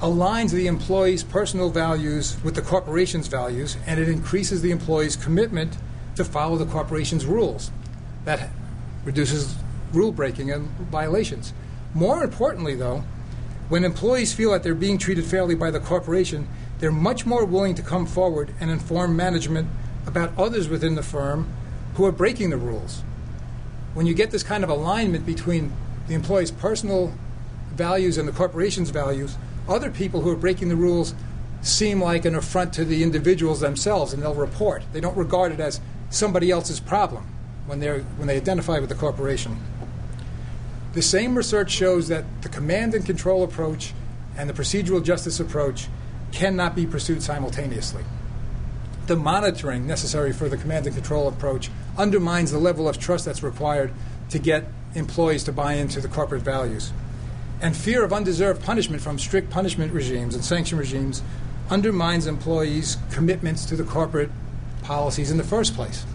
[0.00, 5.76] aligns the employee's personal values with the corporation's values, and it increases the employee's commitment
[6.14, 7.70] to follow the corporation's rules.
[8.24, 8.50] That
[9.04, 9.56] reduces
[9.92, 11.52] rule breaking and violations.
[11.94, 13.02] More importantly, though,
[13.68, 17.74] When employees feel that they're being treated fairly by the corporation, they're much more willing
[17.74, 19.68] to come forward and inform management
[20.06, 21.52] about others within the firm
[21.94, 23.02] who are breaking the rules.
[23.92, 25.72] When you get this kind of alignment between
[26.06, 27.12] the employee's personal
[27.74, 29.36] values and the corporation's values,
[29.68, 31.14] other people who are breaking the rules
[31.60, 34.82] seem like an affront to the individuals themselves and they'll report.
[34.92, 37.26] They don't regard it as somebody else's problem
[37.66, 39.58] when, they're, when they identify with the corporation.
[40.94, 43.92] The same research shows that the command and control approach
[44.36, 45.88] and the procedural justice approach
[46.32, 48.04] cannot be pursued simultaneously.
[49.06, 53.42] The monitoring necessary for the command and control approach undermines the level of trust that's
[53.42, 53.92] required
[54.30, 54.64] to get
[54.94, 56.92] employees to buy into the corporate values.
[57.60, 61.22] And fear of undeserved punishment from strict punishment regimes and sanction regimes
[61.70, 64.30] undermines employees' commitments to the corporate
[64.82, 66.06] policies in the first place.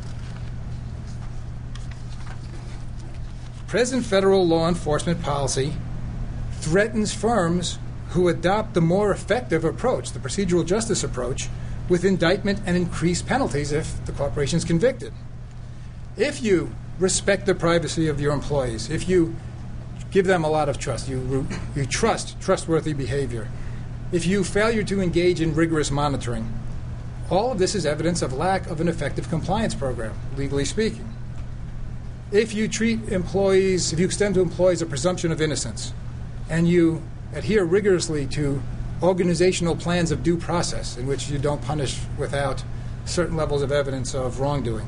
[3.68, 5.74] Present federal law enforcement policy
[6.60, 7.78] threatens firms
[8.10, 11.50] who adopt the more effective approach, the procedural justice approach,
[11.90, 15.12] with indictment and increased penalties if the corporation is convicted.
[16.16, 19.36] If you respect the privacy of your employees, if you
[20.14, 21.46] give them a lot of trust, you,
[21.76, 23.48] you trust trustworthy behavior,
[24.12, 26.54] if you failure to engage in rigorous monitoring,
[27.32, 31.12] all of this is evidence of lack of an effective compliance program, legally speaking.
[32.32, 35.94] If you treat employees, if you extend to employees a presumption of innocence,
[36.48, 37.02] and you
[37.34, 38.62] adhere rigorously to
[39.02, 42.64] organizational plans of due process in which you don't punish without
[43.06, 44.88] certain levels of evidence of wrongdoing.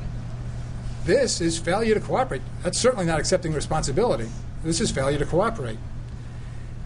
[1.04, 2.42] This is failure to cooperate.
[2.62, 4.28] That's certainly not accepting responsibility.
[4.66, 5.78] This is failure to cooperate.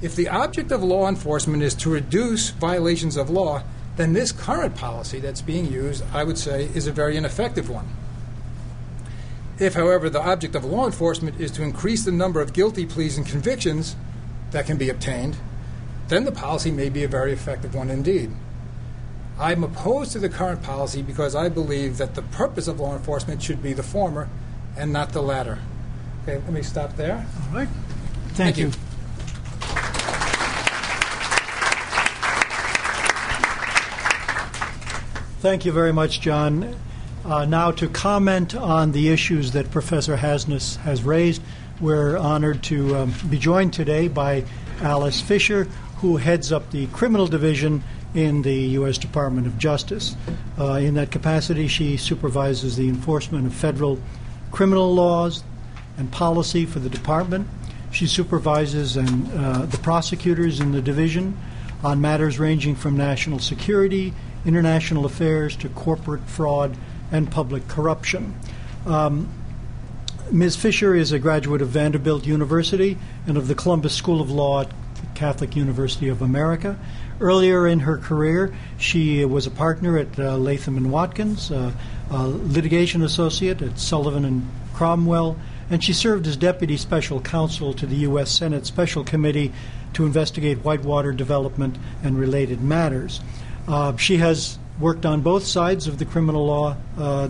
[0.02, 3.62] If the object of law enforcement is to reduce violations of law,
[3.96, 7.88] then this current policy that's being used, I would say, is a very ineffective one.
[9.58, 13.16] If, however, the object of law enforcement is to increase the number of guilty pleas
[13.16, 13.96] and convictions
[14.50, 15.36] that can be obtained,
[16.08, 18.30] then the policy may be a very effective one indeed.
[19.38, 23.42] I'm opposed to the current policy because I believe that the purpose of law enforcement
[23.42, 24.28] should be the former
[24.76, 25.60] and not the latter.
[26.22, 27.26] Okay, let me stop there.
[27.48, 27.68] All right.
[28.34, 28.66] Thank, Thank you.
[28.66, 28.72] you.
[35.40, 36.76] Thank you very much, John.
[37.24, 41.40] Uh, now, to comment on the issues that Professor Hasnas has raised,
[41.80, 44.44] we're honored to um, be joined today by
[44.82, 45.64] Alice Fisher,
[45.96, 47.82] who heads up the criminal division
[48.14, 48.98] in the U.S.
[48.98, 50.14] Department of Justice.
[50.58, 53.98] Uh, in that capacity, she supervises the enforcement of federal
[54.50, 55.42] criminal laws
[56.00, 57.46] and policy for the department.
[57.92, 61.36] She supervises and, uh, the prosecutors in the division
[61.84, 64.12] on matters ranging from national security,
[64.44, 66.76] international affairs, to corporate fraud
[67.12, 68.34] and public corruption.
[68.86, 69.28] Um,
[70.30, 70.56] Ms.
[70.56, 72.96] Fisher is a graduate of Vanderbilt University
[73.26, 74.70] and of the Columbus School of Law at
[75.14, 76.78] Catholic University of America.
[77.20, 81.72] Earlier in her career, she was a partner at uh, Latham and Watkins, uh,
[82.10, 85.36] a litigation associate at Sullivan and Cromwell,
[85.70, 88.30] and she served as deputy special counsel to the U.S.
[88.30, 89.52] Senate Special Committee
[89.94, 93.20] to investigate whitewater development and related matters.
[93.68, 97.28] Uh, she has worked on both sides of the criminal law uh,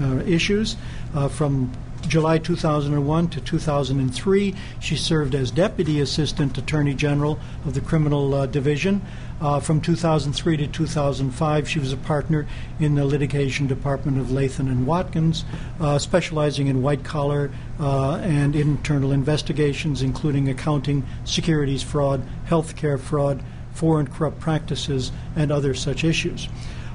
[0.00, 0.76] uh, issues
[1.14, 1.72] uh, from
[2.06, 4.54] July 2001 to 2003.
[4.80, 9.02] She served as Deputy Assistant Attorney General of the Criminal uh, Division.
[9.40, 12.46] Uh, from 2003 to 2005, she was a partner
[12.80, 15.44] in the litigation department of Latham and Watkins,
[15.80, 23.42] uh, specializing in white collar uh, and internal investigations, including accounting, securities fraud, healthcare fraud,
[23.72, 26.48] foreign corrupt practices, and other such issues.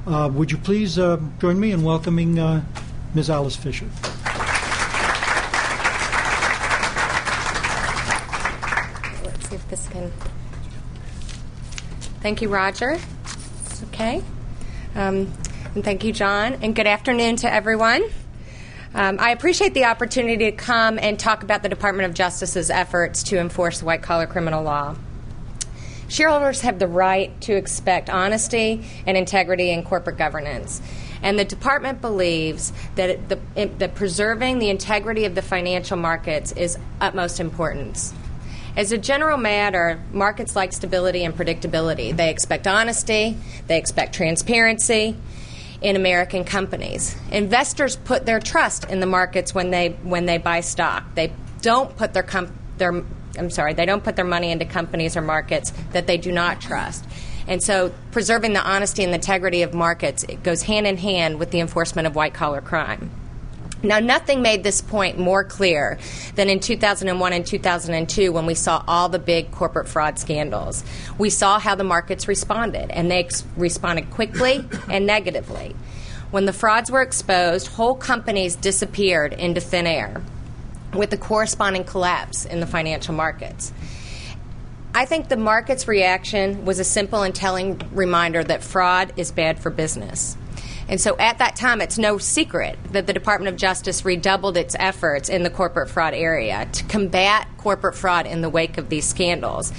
[0.06, 2.62] Uh, would you please uh, join me in welcoming uh,
[3.14, 3.30] Ms.
[3.30, 3.88] Alice Fisher?
[9.24, 10.12] Let's see if this can.
[12.24, 12.98] Thank you, Roger.
[13.90, 14.24] Okay.
[14.96, 15.30] Um,
[15.76, 16.54] and thank you, John.
[16.62, 18.02] And good afternoon to everyone.
[18.96, 23.24] Um, I appreciate the opportunity to come and talk about the Department of Justice's efforts
[23.24, 24.96] to enforce white collar criminal law.
[26.08, 30.82] Shareholders have the right to expect honesty and integrity in corporate governance.
[31.22, 33.38] And the department believes that, the,
[33.80, 38.14] that preserving the integrity of the financial markets is utmost importance.
[38.76, 42.16] As a general matter, markets like stability and predictability.
[42.16, 45.16] They expect honesty, they expect transparency
[45.82, 47.16] in American companies.
[47.32, 51.04] Investors put their trust in the markets when they when they buy stock.
[51.14, 53.04] They don't put their com- their
[53.38, 56.60] I'm sorry, they don't put their money into companies or markets that they do not
[56.60, 57.06] trust.
[57.48, 61.60] And so preserving the honesty and integrity of markets goes hand in hand with the
[61.60, 63.12] enforcement of white collar crime.
[63.86, 66.00] Now, nothing made this point more clear
[66.36, 70.86] than in 2001 and 2002 when we saw all the big corporate fraud scandals.
[71.18, 75.76] We saw how the markets responded, and they ex- responded quickly and negatively.
[76.32, 80.24] When the frauds were exposed, whole companies disappeared into thin air
[80.94, 83.74] with the corresponding collapse in the financial markets.
[84.96, 89.60] I think the market's reaction was a simple and telling reminder that fraud is bad
[89.60, 90.38] for business.
[90.90, 94.76] And so at that time, it's no secret that the Department of Justice redoubled its
[94.78, 99.06] efforts in the corporate fraud area to combat corporate fraud in the wake of these
[99.06, 99.72] scandals,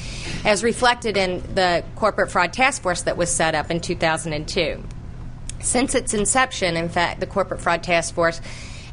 [0.45, 4.83] as reflected in the Corporate Fraud Task Force that was set up in 2002.
[5.61, 8.41] Since its inception, in fact, the Corporate Fraud Task Force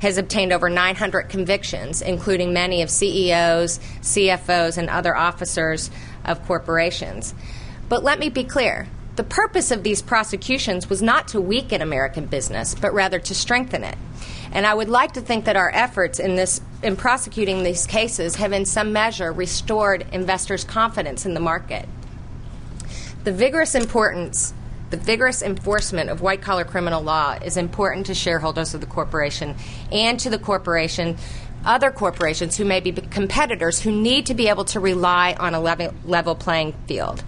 [0.01, 5.91] has obtained over 900 convictions, including many of CEOs, CFOs, and other officers
[6.26, 7.34] of corporations.
[7.88, 8.88] But let me be clear
[9.22, 13.84] the purpose of these prosecutions was not to weaken American business, but rather to strengthen
[13.84, 13.95] it.
[14.51, 18.38] And I would like to think that our efforts in this in prosecuting these cases
[18.38, 21.88] have in some measure restored investors' confidence in the market.
[23.24, 24.55] The vigorous importance
[24.89, 29.55] the vigorous enforcement of white collar criminal law is important to shareholders of the corporation
[29.91, 31.15] and to the corporation
[31.63, 35.59] other corporations who may be competitors who need to be able to rely on a
[35.59, 37.24] level, level playing field.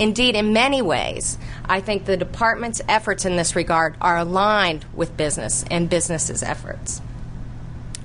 [0.00, 1.36] Indeed, in many ways,
[1.66, 7.02] I think the department's efforts in this regard are aligned with business and business's efforts.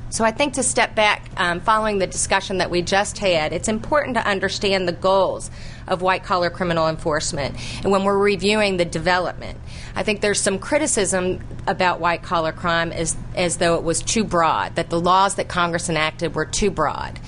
[0.09, 3.69] So I think to step back, um, following the discussion that we just had, it's
[3.69, 5.49] important to understand the goals
[5.87, 7.55] of white collar criminal enforcement.
[7.81, 9.57] And when we're reviewing the development,
[9.95, 14.25] I think there's some criticism about white collar crime as, as though it was too
[14.25, 17.19] broad, that the laws that Congress enacted were too broad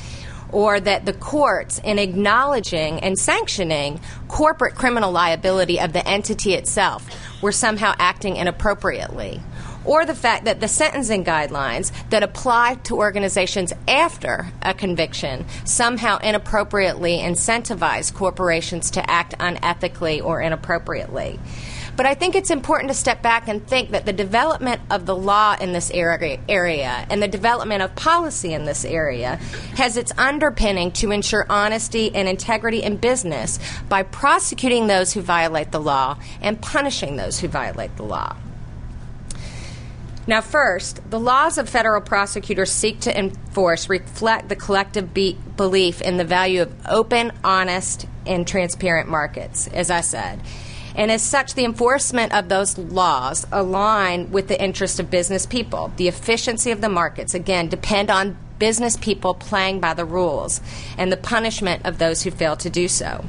[0.51, 7.07] or that the courts, in acknowledging and sanctioning corporate criminal liability of the entity itself,
[7.41, 9.41] were somehow acting inappropriately
[9.87, 16.19] or the fact that the sentencing guidelines that apply to organizations after a conviction somehow
[16.19, 21.39] inappropriately incentivize corporations to act unethically or inappropriately.
[21.97, 25.15] But I think it's important to step back and think that the development of the
[25.15, 29.37] law in this area, area and the development of policy in this area
[29.75, 35.71] has its underpinning to ensure honesty and integrity in business by prosecuting those who violate
[35.71, 38.37] the law and punishing those who violate the law.
[40.27, 46.01] Now, first, the laws of federal prosecutors seek to enforce reflect the collective be- belief
[46.01, 50.41] in the value of open, honest, and transparent markets, as I said.
[50.97, 55.91] And as such, the enforcement of those laws align with the interest of business people.
[55.95, 60.59] The efficiency of the markets, again, depend on business people playing by the rules
[60.97, 63.23] and the punishment of those who fail to do so.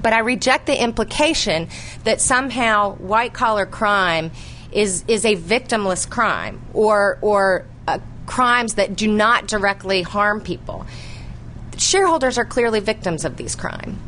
[0.00, 1.68] But I reject the implication
[2.04, 4.30] that somehow white collar crime
[4.72, 10.86] is is a victimless crime or or uh, crimes that do not directly harm people.
[11.78, 13.98] Shareholders are clearly victims of these crimes.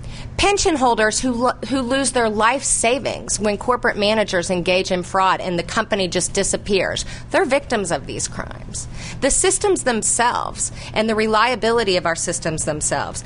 [0.40, 5.38] Pension holders who, lo- who lose their life savings when corporate managers engage in fraud
[5.38, 8.88] and the company just disappears, they're victims of these crimes.
[9.20, 13.22] The systems themselves and the reliability of our systems themselves,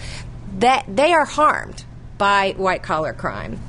[0.59, 1.85] that they are harmed
[2.19, 3.61] by white collar crime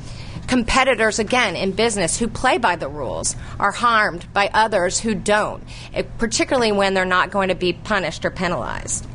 [0.48, 5.64] competitors, again, in business who play by the rules are harmed by others who don't,
[5.93, 9.08] eh, particularly when they're not going to be punished or penalized.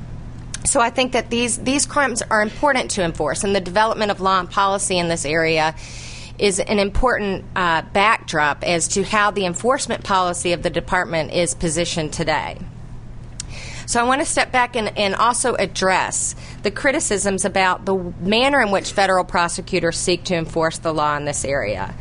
[0.64, 4.20] So I think that these, these crimes are important to enforce, and the development of
[4.20, 5.74] law and policy in this area
[6.38, 11.54] is an important uh, backdrop as to how the enforcement policy of the department is
[11.54, 12.58] positioned today.
[13.86, 18.60] So I want to step back and, and also address the criticisms about the manner
[18.60, 21.94] in which federal prosecutors seek to enforce the law in this area.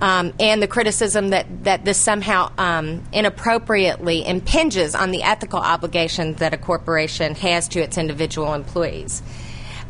[0.00, 6.38] Um, and the criticism that, that this somehow um, inappropriately impinges on the ethical obligations
[6.38, 9.22] that a corporation has to its individual employees.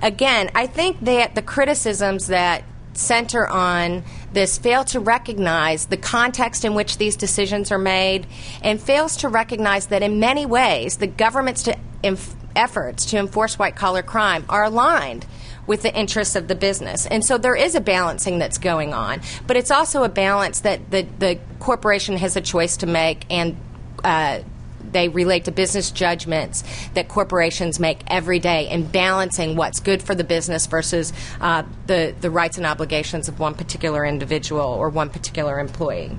[0.02, 4.02] Again, I think that the criticisms that center on
[4.32, 8.26] this fail to recognize the context in which these decisions are made
[8.62, 13.58] and fails to recognize that in many ways the government's to inf- efforts to enforce
[13.58, 15.24] white collar crime are aligned
[15.70, 17.06] with the interests of the business.
[17.06, 20.90] And so there is a balancing that's going on, but it's also a balance that
[20.90, 23.56] the, the corporation has a choice to make and
[24.02, 24.40] uh,
[24.90, 26.64] they relate to business judgments
[26.94, 32.16] that corporations make every day in balancing what's good for the business versus uh, the,
[32.20, 36.10] the rights and obligations of one particular individual or one particular employee.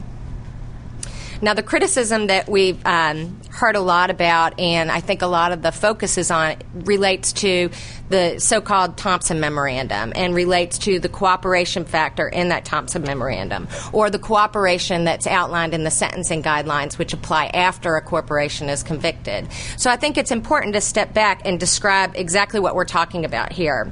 [1.44, 5.52] Now, the criticism that we've um, heard a lot about, and I think a lot
[5.52, 7.72] of the focus is on, relates to
[8.10, 13.68] the so called Thompson Memorandum and relates to the cooperation factor in that Thompson Memorandum
[13.92, 18.84] or the cooperation that's outlined in the sentencing guidelines, which apply after a corporation is
[18.84, 19.48] convicted.
[19.78, 23.52] So I think it's important to step back and describe exactly what we're talking about
[23.52, 23.92] here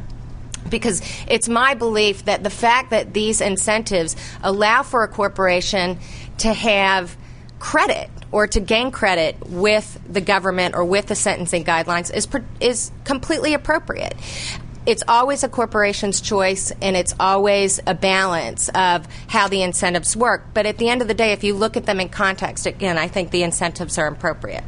[0.69, 5.97] because it's my belief that the fact that these incentives allow for a corporation
[6.37, 7.17] to have
[7.59, 12.27] credit or to gain credit with the government or with the sentencing guidelines is
[12.59, 14.15] is completely appropriate.
[14.85, 20.45] It's always a corporation's choice, and it's always a balance of how the incentives work.
[20.53, 22.97] But at the end of the day, if you look at them in context, again,
[22.97, 24.63] I think the incentives are appropriate.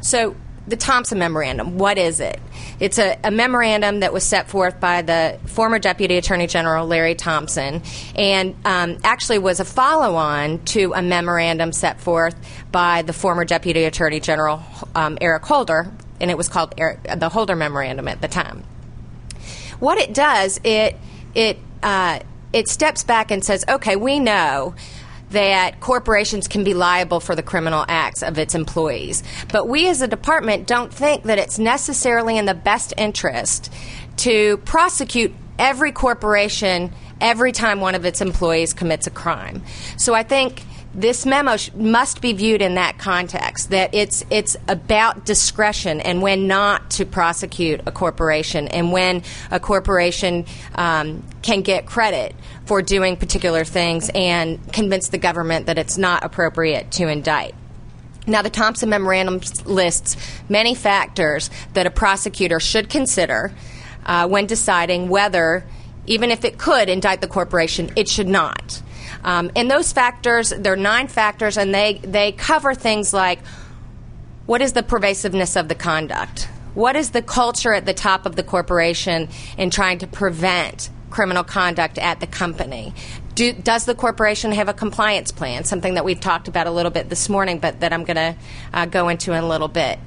[0.00, 0.34] So
[0.66, 2.40] the Thompson Memorandum, what is it?
[2.80, 7.14] It's a, a, memorandum that was set forth by the former Deputy Attorney General Larry
[7.14, 7.82] Thompson
[8.16, 12.34] and um, actually was a follow on to a memorandum set forth
[12.72, 14.62] by the former Deputy Attorney General
[14.94, 18.64] um, Eric Holder, and it was called Eric, the Holder Memorandum at the time.
[19.80, 20.96] What it does, it,
[21.34, 22.20] it, uh,
[22.54, 24.74] it steps back and says, okay, we know
[25.34, 29.22] that corporations can be liable for the criminal acts of its employees.
[29.52, 33.72] But we as a department don't think that it's necessarily in the best interest
[34.18, 39.62] to prosecute every corporation every time one of its employees commits a crime.
[39.96, 40.62] So I think
[40.94, 46.22] this memo sh- must be viewed in that context that it's it's about discretion and
[46.22, 52.34] when not to prosecute a corporation and when a corporation um, can get credit
[52.66, 57.54] for doing particular things and convince the government that it's not appropriate to indict.
[58.26, 60.16] Now, the Thompson Memorandum lists
[60.48, 63.52] many factors that a prosecutor should consider
[64.06, 65.66] uh, when deciding whether,
[66.06, 68.82] even if it could indict the corporation, it should not.
[69.24, 73.40] Um, and those factors, there are nine factors, and they, they cover things like
[74.46, 76.48] what is the pervasiveness of the conduct?
[76.74, 81.44] What is the culture at the top of the corporation in trying to prevent criminal
[81.44, 82.92] conduct at the company?
[83.34, 85.64] Do, does the corporation have a compliance plan?
[85.64, 88.36] Something that we've talked about a little bit this morning, but that I'm going to
[88.74, 89.98] uh, go into in a little bit.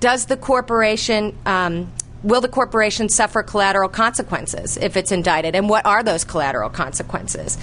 [0.00, 1.90] Does the corporation um,
[2.22, 5.54] will the corporation suffer collateral consequences if it's indicted?
[5.54, 7.56] And what are those collateral consequences?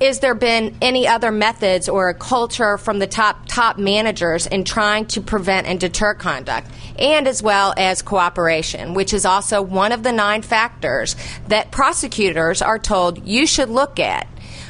[0.00, 4.64] Is there been any other methods or a culture from the top top managers in
[4.64, 6.70] trying to prevent and deter conduct?
[6.98, 11.16] And as well as cooperation which is also one of the nine factors
[11.48, 14.26] that prosecutors are told you should look at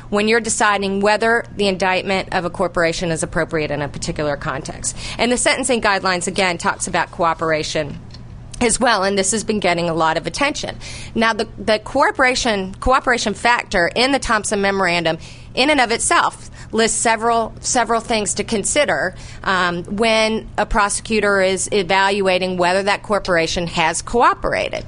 [0.08, 4.96] when you're deciding whether the indictment of a corporation is appropriate in a particular context.
[5.18, 7.98] And the sentencing guidelines again talks about cooperation
[8.60, 10.76] as well, and this has been getting a lot of attention.
[11.14, 15.18] Now, the, the cooperation cooperation factor in the Thompson Memorandum,
[15.54, 21.68] in and of itself, lists several several things to consider um, when a prosecutor is
[21.72, 24.84] evaluating whether that corporation has cooperated,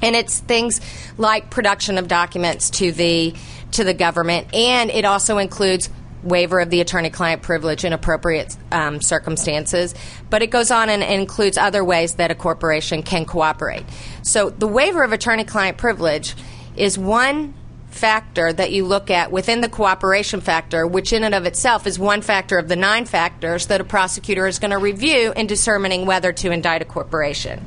[0.00, 0.80] and it's things
[1.18, 3.34] like production of documents to the
[3.72, 5.90] to the government, and it also includes
[6.24, 9.94] waiver of the attorney client privilege in appropriate um, circumstances,
[10.30, 13.84] but it goes on and, includes other ways that a corporation can cooperate.
[14.22, 16.34] So the waiver of attorney client privilege
[16.76, 17.54] is one
[17.94, 21.98] factor that you look at within the cooperation factor, which in and of itself is
[21.98, 26.04] one factor of the nine factors that a prosecutor is going to review in determining
[26.04, 27.64] whether to indict a corporation.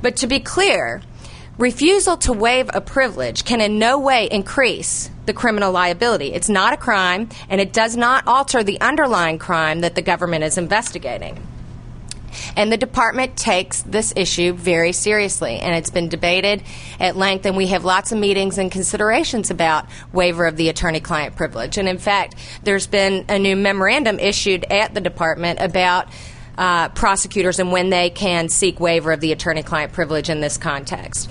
[0.00, 1.02] But to be clear,
[1.58, 6.32] refusal to waive a privilege can in no way increase the criminal liability.
[6.32, 10.44] It's not a crime, and it does not alter the underlying crime that the government
[10.44, 11.44] is investigating.
[12.56, 16.62] And the department takes this issue very seriously, and it's been debated
[17.00, 21.00] at length, and we have lots of meetings and considerations about waiver of the attorney
[21.00, 21.78] client privilege.
[21.78, 26.08] And in fact, there's been a new memorandum issued at the department about
[26.58, 30.58] uh, prosecutors and when they can seek waiver of the attorney client privilege in this
[30.58, 31.30] context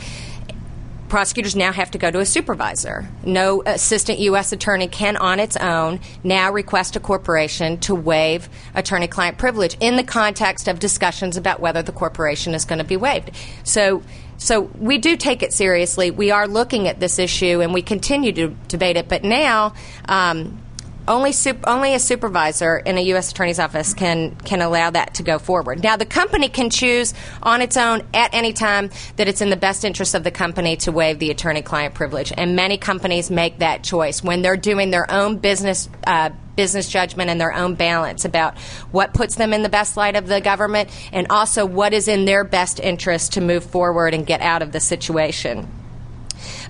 [1.10, 3.08] prosecutors now have to go to a supervisor.
[3.24, 4.52] No assistant U.S.
[4.52, 9.96] attorney can, on its own, now request a corporation to waive attorney client privilege in
[9.96, 13.32] the context of discussions about whether the corporation is going to be waived.
[13.64, 14.04] So,
[14.38, 16.12] so we do take it seriously.
[16.12, 19.74] We are looking at this issue and we continue to debate it, but now,
[20.06, 20.62] um,
[21.08, 21.34] only,
[21.66, 23.32] only a supervisor in a U.S.
[23.32, 25.84] Attorney's Office can, can allow that to go forward.
[25.84, 29.56] Now, the company can choose on its own at any time that it's in the
[29.56, 32.34] best interest of the company to waive the attorney client privilege.
[32.36, 35.90] And many companies make that choice when they're doing their own business.
[36.06, 38.58] Uh, business judgment and their own balance about
[38.92, 42.26] what puts them in the best light of the government and also what is in
[42.26, 45.70] their best interest to move forward and get out of the situation.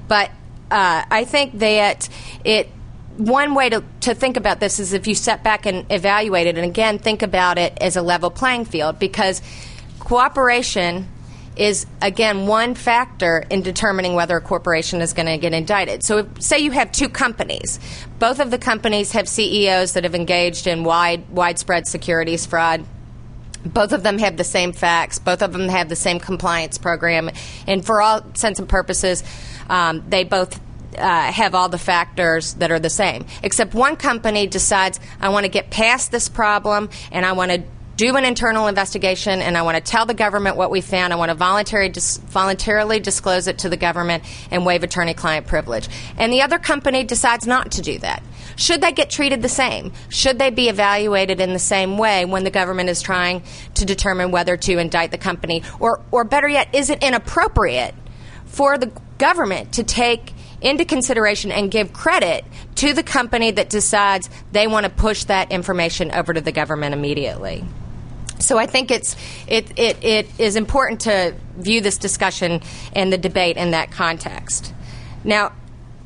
[0.10, 0.30] But
[0.70, 2.10] uh, I think that
[2.44, 2.70] it
[3.18, 6.56] one way to, to think about this is if you step back and evaluate it,
[6.56, 9.42] and again, think about it as a level playing field, because
[10.00, 11.08] cooperation
[11.56, 16.04] is again one factor in determining whether a corporation is going to get indicted.
[16.04, 17.80] So, if, say you have two companies,
[18.20, 22.86] both of the companies have CEOs that have engaged in wide widespread securities fraud.
[23.66, 25.18] Both of them have the same facts.
[25.18, 27.32] Both of them have the same compliance program,
[27.66, 29.24] and for all sense and purposes,
[29.68, 30.62] um, they both
[30.98, 33.26] uh, have all the factors that are the same.
[33.44, 37.64] Except one company decides, I want to get past this problem and I want to
[37.98, 41.12] do an internal investigation and I want to tell the government what we found.
[41.12, 45.48] I want to voluntary dis- voluntarily disclose it to the government and waive attorney client
[45.48, 45.90] privilege.
[46.16, 48.22] And the other company decides not to do that.
[48.56, 49.94] Should they get treated the same?
[50.10, 53.42] Should they be evaluated in the same way when the government is trying
[53.74, 55.64] to determine whether to indict the company?
[55.80, 57.96] Or, or better yet, is it inappropriate
[58.46, 62.46] for the government to take into consideration and give credit
[62.76, 66.94] to the company that decides they want to push that information over to the government
[66.94, 67.64] immediately.
[68.40, 69.16] So I think it's
[69.48, 72.62] it, it, it is important to view this discussion
[72.94, 74.74] and the debate in that context.
[75.24, 75.54] Now,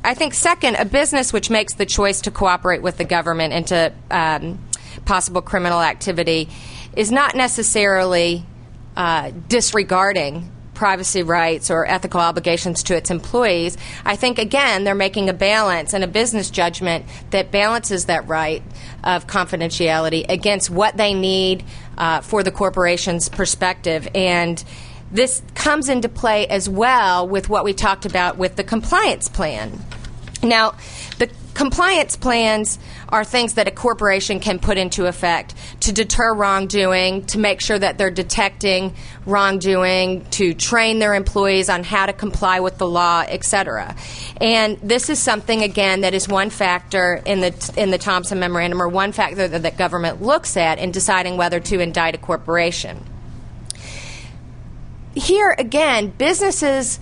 [0.03, 3.93] I think second, a business which makes the choice to cooperate with the government into
[4.09, 4.59] um,
[5.05, 6.49] possible criminal activity
[6.95, 8.43] is not necessarily
[8.95, 10.51] uh, disregarding
[10.81, 13.77] privacy rights or ethical obligations to its employees.
[14.03, 18.63] I think, again, they're making a balance and a business judgment that balances that right
[19.03, 21.63] of confidentiality against what they need
[21.99, 24.07] uh, for the corporation's perspective.
[24.15, 24.63] And
[25.11, 29.79] this comes into play as well with what we talked about with the compliance plan.
[30.41, 30.73] Now,
[31.19, 32.79] the compliance plans
[33.11, 37.77] are things that a corporation can put into effect to deter wrongdoing, to make sure
[37.77, 38.93] that they're detecting
[39.25, 43.95] wrongdoing, to train their employees on how to comply with the law, etc.
[44.39, 48.81] And this is something again that is one factor in the in the Thompson memorandum
[48.81, 53.05] or one factor that the government looks at in deciding whether to indict a corporation.
[55.13, 56.99] Here again, businesses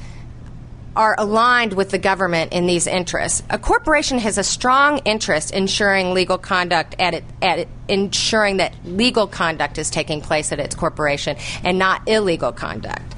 [0.96, 3.44] are aligned with the government in these interests.
[3.50, 8.58] A corporation has a strong interest in ensuring legal conduct at it, at it, ensuring
[8.58, 13.16] that legal conduct is taking place at its corporation and not illegal conduct.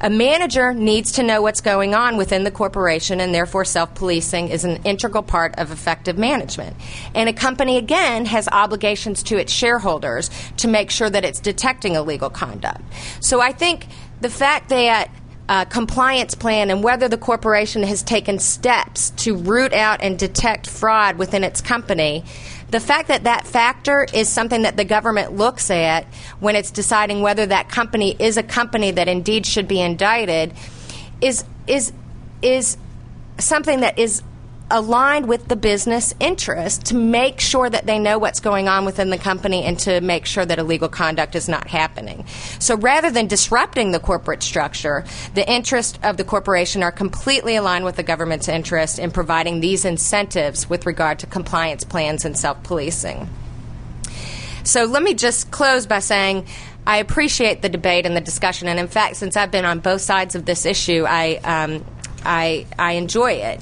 [0.00, 4.48] A manager needs to know what's going on within the corporation, and therefore self policing
[4.48, 6.76] is an integral part of effective management.
[7.14, 11.94] And a company, again, has obligations to its shareholders to make sure that it's detecting
[11.94, 12.82] illegal conduct.
[13.20, 13.86] So I think
[14.20, 15.10] the fact that
[15.48, 20.66] uh, compliance plan and whether the corporation has taken steps to root out and detect
[20.66, 22.24] fraud within its company,
[22.70, 26.06] the fact that that factor is something that the government looks at
[26.40, 30.54] when it's deciding whether that company is a company that indeed should be indicted
[31.20, 31.92] is is
[32.42, 32.76] is
[33.38, 34.22] something that is
[34.70, 39.10] aligned with the business interest to make sure that they know what's going on within
[39.10, 42.24] the company and to make sure that illegal conduct is not happening.
[42.58, 45.04] So rather than disrupting the corporate structure,
[45.34, 49.84] the interests of the corporation are completely aligned with the government's interest in providing these
[49.84, 53.28] incentives with regard to compliance plans and self policing.
[54.64, 56.46] So let me just close by saying
[56.86, 60.00] I appreciate the debate and the discussion, and in fact, since I've been on both
[60.00, 61.84] sides of this issue, I um,
[62.24, 63.60] I, I enjoy it.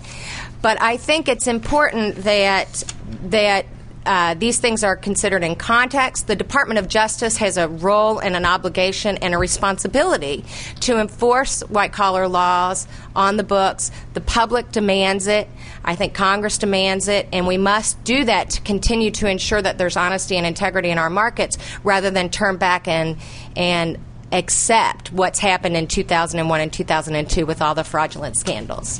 [0.62, 2.84] But I think it's important that
[3.24, 3.66] that
[4.04, 6.26] uh, these things are considered in context.
[6.26, 10.44] The Department of Justice has a role and an obligation and a responsibility
[10.80, 13.90] to enforce white collar laws on the books.
[14.14, 15.48] The public demands it.
[15.84, 19.78] I think Congress demands it, and we must do that to continue to ensure that
[19.78, 23.18] there's honesty and integrity in our markets rather than turn back and
[23.56, 23.98] and
[24.32, 28.98] accept what's happened in 2001 and 2002 with all the fraudulent scandals.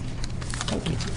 [0.69, 1.12] Thank you.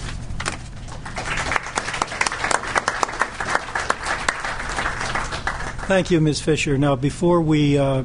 [5.86, 6.40] Thank you, Ms.
[6.40, 6.76] Fisher.
[6.76, 8.02] Now, before we uh,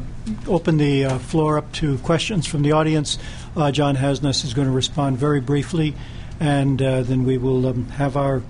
[0.48, 3.18] open the uh, floor up to questions from the audience,
[3.56, 5.96] uh, John Hasnas is going to respond very briefly,
[6.40, 8.44] and uh, then we will um, have our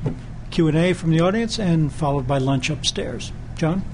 [0.50, 3.32] Q and A from the audience, and followed by lunch upstairs.
[3.56, 3.86] John.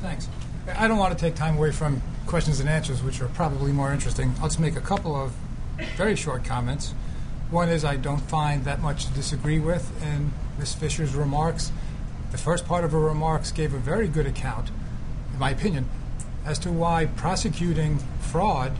[0.00, 0.28] Thanks.
[0.74, 3.92] I don't want to take time away from questions and answers, which are probably more
[3.92, 4.32] interesting.
[4.38, 5.34] I'll just make a couple of
[5.98, 6.94] very short comments.
[7.50, 10.72] One is I don't find that much to disagree with in Ms.
[10.72, 11.70] Fisher's remarks.
[12.30, 14.70] The first part of her remarks gave a very good account
[15.36, 15.86] in my opinion,
[16.46, 18.72] as to why prosecuting fraud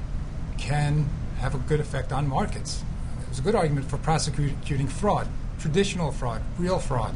[0.57, 1.07] can
[1.39, 2.83] have a good effect on markets.
[3.27, 5.29] There's a good argument for prosecuting fraud,
[5.61, 7.15] traditional fraud, real fraud.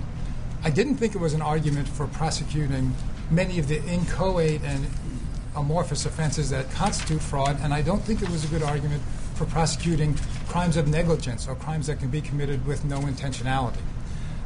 [0.63, 2.95] I didn't think it was an argument for prosecuting
[3.31, 4.87] many of the inchoate and
[5.57, 9.03] amorphous offenses that constitute fraud, and I don't think it was a good argument
[9.37, 10.17] for prosecuting
[10.49, 13.81] crimes of negligence or crimes that can be committed with no intentionality.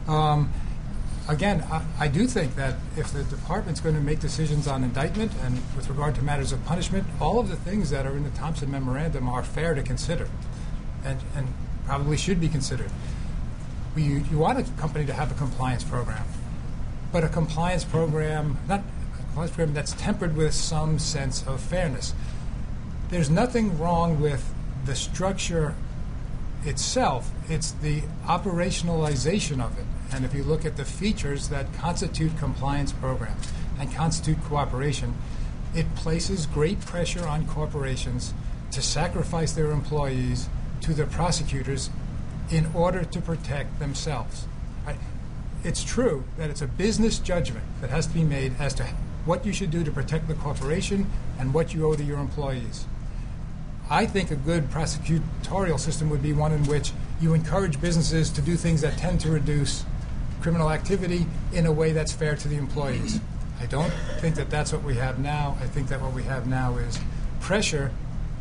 [0.07, 0.53] Um,
[1.29, 5.33] again, I, I, do think that if the department's going to make decisions on indictment
[5.43, 8.31] and with regard to matters of punishment, all of the things that are in the
[8.31, 10.29] Thompson Memorandum are fair to consider
[11.05, 11.49] and, and
[11.87, 12.91] probably should be considered.
[13.97, 16.25] You, you want a company to have a compliance program,
[17.13, 22.13] but a compliance program, not a compliance program that's tempered with some sense of fairness.
[23.11, 24.53] There's nothing wrong with
[24.85, 25.75] the structure
[26.65, 29.85] itself, it's the operationalization of it.
[30.15, 35.13] And if you look at the features that constitute compliance programs and constitute cooperation,
[35.75, 38.33] it places great pressure on corporations
[38.71, 40.49] to sacrifice their employees
[40.83, 41.91] to the prosecutors
[42.49, 44.47] in order to protect themselves.
[45.65, 48.85] It's true that it's a business judgment that has to be made as to
[49.25, 51.11] what you should do to protect the corporation
[51.41, 52.85] and what you owe to your employees.
[53.91, 58.43] I think a good prosecutorial system would be one in which you encourage businesses to
[58.43, 59.85] do things that tend to reduce
[60.45, 61.25] criminal activity
[61.55, 63.19] in a way that's fair to the employees.
[63.61, 65.57] I don't think that that's what we have now.
[65.63, 67.01] I think that what we have now is
[67.41, 67.91] pressure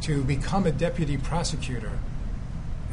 [0.01, 1.93] to become a deputy prosecutor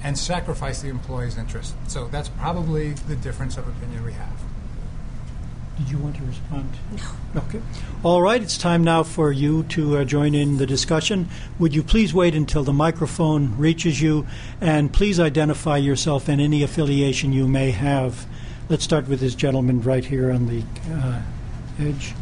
[0.05, 1.75] and sacrifice the employee's interest.
[1.89, 4.41] So that's probably the difference of opinion we have.
[5.79, 6.71] Did you want to respond?
[6.97, 7.41] No.
[7.43, 7.61] Okay.
[8.05, 11.29] All right, it's time now for you to uh, join in the discussion.
[11.59, 14.29] Would you please wait until the microphone reaches you
[14.61, 18.27] and please identify yourself and any affiliation you may have.
[18.71, 20.63] Let's start with this gentleman right here on the
[20.93, 21.21] uh,
[21.81, 22.15] edge.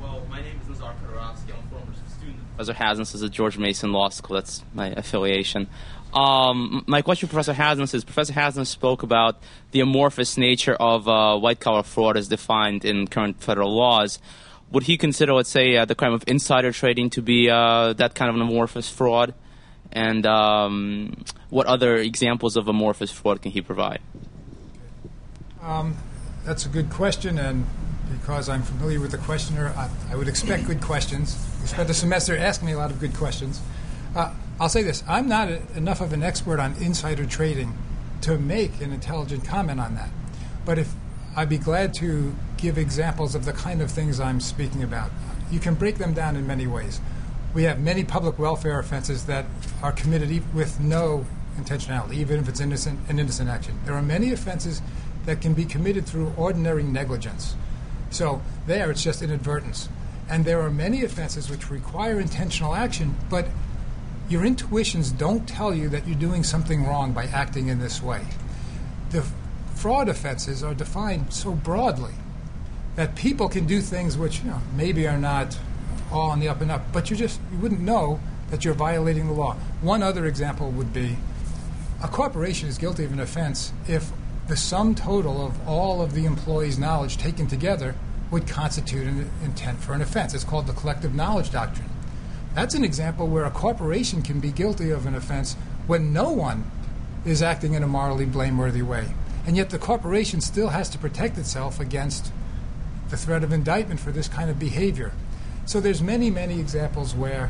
[0.00, 1.52] Well, my name is Nazar Khadorovsky.
[1.52, 4.36] I'm a former student of Professor Hasnas is at George Mason Law School.
[4.36, 5.68] That's my affiliation.
[6.14, 11.06] Um, my question to Professor Hasnas is Professor Hasnas spoke about the amorphous nature of
[11.06, 14.20] uh, white collar fraud as defined in current federal laws.
[14.72, 18.14] Would he consider, let's say, uh, the crime of insider trading to be uh, that
[18.14, 19.34] kind of an amorphous fraud?
[19.92, 24.00] And um, what other examples of amorphous fraud can he provide?
[25.62, 25.96] Um,
[26.44, 27.66] that's a good question, and
[28.10, 31.36] because I'm familiar with the questioner, I, I would expect good questions.
[31.60, 33.60] You spent the semester asking me a lot of good questions.
[34.16, 37.76] Uh, I'll say this I'm not a, enough of an expert on insider trading
[38.22, 40.10] to make an intelligent comment on that.
[40.64, 40.92] But if
[41.36, 45.10] I'd be glad to give examples of the kind of things I'm speaking about.
[45.50, 47.00] You can break them down in many ways.
[47.52, 49.46] We have many public welfare offenses that
[49.82, 51.26] are committed with no
[51.58, 53.78] intentionality, even if it's innocent, an innocent action.
[53.84, 54.80] There are many offenses
[55.26, 57.56] that can be committed through ordinary negligence.
[58.10, 59.88] So there, it's just inadvertence.
[60.28, 63.48] And there are many offenses which require intentional action, but
[64.28, 68.24] your intuitions don't tell you that you're doing something wrong by acting in this way.
[69.10, 69.24] The
[69.74, 72.12] fraud offenses are defined so broadly
[72.94, 75.58] that people can do things which you know, maybe are not
[76.12, 79.26] all on the up and up, but you just you wouldn't know that you're violating
[79.26, 79.54] the law.
[79.80, 81.16] One other example would be
[82.02, 84.10] a corporation is guilty of an offense if
[84.48, 87.94] the sum total of all of the employees' knowledge taken together
[88.30, 90.34] would constitute an intent for an offense.
[90.34, 91.88] It's called the collective knowledge doctrine.
[92.54, 95.54] That's an example where a corporation can be guilty of an offense
[95.86, 96.70] when no one
[97.24, 99.14] is acting in a morally blameworthy way.
[99.46, 102.32] And yet the corporation still has to protect itself against
[103.08, 105.12] the threat of indictment for this kind of behavior.
[105.70, 107.48] So there's many, many examples where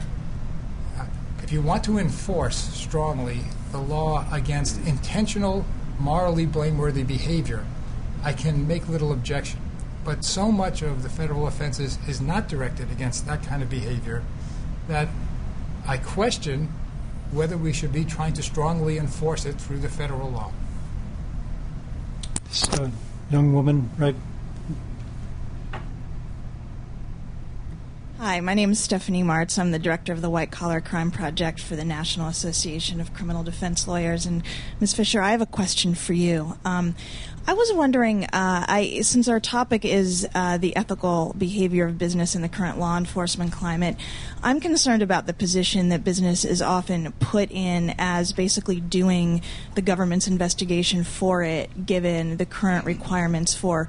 [0.99, 1.07] uh,
[1.43, 3.41] if you want to enforce strongly
[3.73, 5.65] the law against intentional,
[5.99, 7.65] morally blameworthy behavior,
[8.23, 9.59] I can make little objection.
[10.05, 14.23] But so much of the federal offenses is not directed against that kind of behavior
[14.87, 15.09] that
[15.87, 16.67] I question
[17.33, 20.53] whether we should be trying to strongly enforce it through the federal law.
[22.49, 22.91] This uh,
[23.31, 24.15] young woman, right?
[28.21, 29.59] Hi, my name is Stephanie Martz.
[29.59, 33.43] I'm the director of the White Collar Crime Project for the National Association of Criminal
[33.43, 34.27] Defense Lawyers.
[34.27, 34.43] And
[34.79, 34.93] Ms.
[34.93, 36.59] Fisher, I have a question for you.
[36.63, 36.95] Um,
[37.47, 38.29] I was wondering, uh,
[38.69, 42.99] I, since our topic is uh, the ethical behavior of business in the current law
[42.99, 43.97] enforcement climate,
[44.43, 49.41] I'm concerned about the position that business is often put in as basically doing
[49.77, 53.89] the government's investigation for it, given the current requirements for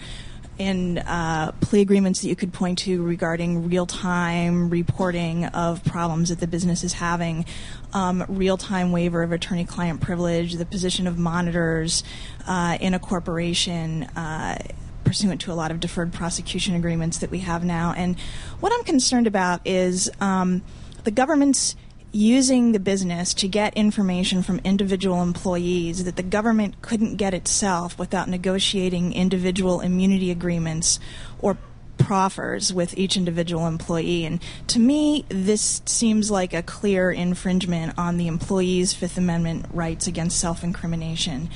[0.61, 6.29] in uh, plea agreements that you could point to regarding real time reporting of problems
[6.29, 7.45] that the business is having,
[7.93, 12.03] um, real time waiver of attorney client privilege, the position of monitors
[12.47, 14.03] uh, in a corporation.
[14.15, 14.57] Uh,
[15.03, 17.91] pursuant to a lot of deferred prosecution agreements that we have now.
[17.97, 18.17] And
[18.59, 20.61] what I'm concerned about is um,
[21.03, 21.75] the government's
[22.11, 27.97] using the business to get information from individual employees that the government couldn't get itself
[27.97, 30.99] without negotiating individual immunity agreements
[31.39, 31.57] or
[31.97, 34.25] proffers with each individual employee.
[34.25, 40.07] And to me, this seems like a clear infringement on the employee's Fifth Amendment rights
[40.07, 41.49] against self incrimination.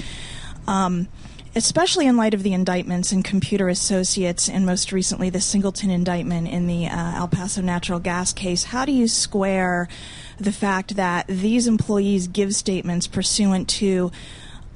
[0.67, 1.07] Um,
[1.55, 6.49] especially in light of the indictments in Computer Associates and most recently the Singleton indictment
[6.49, 9.87] in the uh, El Paso natural gas case, how do you square
[10.37, 14.11] the fact that these employees give statements pursuant to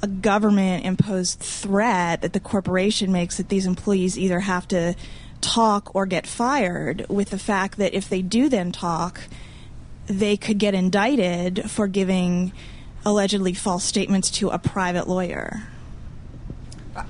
[0.02, 4.96] a government imposed threat that the corporation makes that these employees either have to
[5.42, 9.20] talk or get fired with the fact that if they do then talk,
[10.08, 12.54] they could get indicted for giving
[13.06, 15.64] allegedly false statements to a private lawyer?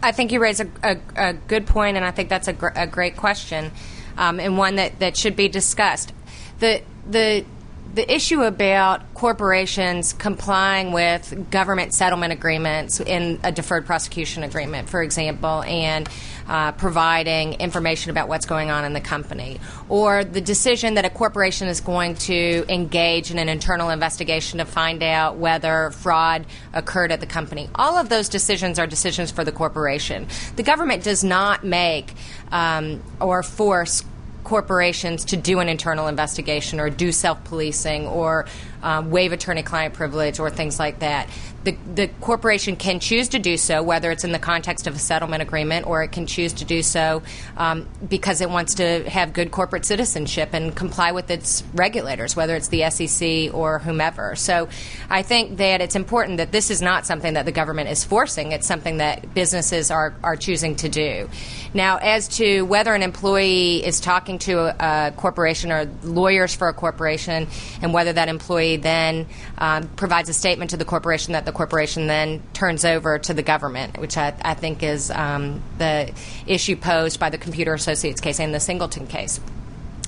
[0.01, 2.67] I think you raise a, a, a good point, and I think that's a, gr-
[2.75, 3.71] a great question,
[4.17, 6.13] um, and one that, that should be discussed.
[6.59, 7.45] The the
[7.93, 15.01] the issue about corporations complying with government settlement agreements in a deferred prosecution agreement, for
[15.01, 16.07] example, and
[16.47, 21.09] uh, providing information about what's going on in the company, or the decision that a
[21.09, 27.11] corporation is going to engage in an internal investigation to find out whether fraud occurred
[27.11, 27.69] at the company.
[27.75, 30.27] All of those decisions are decisions for the corporation.
[30.55, 32.13] The government does not make
[32.51, 34.03] um, or force
[34.43, 38.45] corporations to do an internal investigation or do self policing or
[38.81, 41.29] um, waive attorney client privilege or things like that.
[41.63, 44.99] The, the corporation can choose to do so, whether it's in the context of a
[44.99, 47.21] settlement agreement or it can choose to do so
[47.57, 52.55] um, because it wants to have good corporate citizenship and comply with its regulators, whether
[52.55, 54.35] it's the SEC or whomever.
[54.35, 54.69] So
[55.09, 58.53] I think that it's important that this is not something that the government is forcing,
[58.53, 61.29] it's something that businesses are, are choosing to do.
[61.73, 66.69] Now, as to whether an employee is talking to a, a corporation or lawyers for
[66.69, 67.47] a corporation
[67.81, 72.05] and whether that employee then um, provides a statement to the corporation that the corporation
[72.05, 76.13] then turns over to the government, which I, I think is um, the
[76.45, 79.39] issue posed by the Computer Associates case and the Singleton case.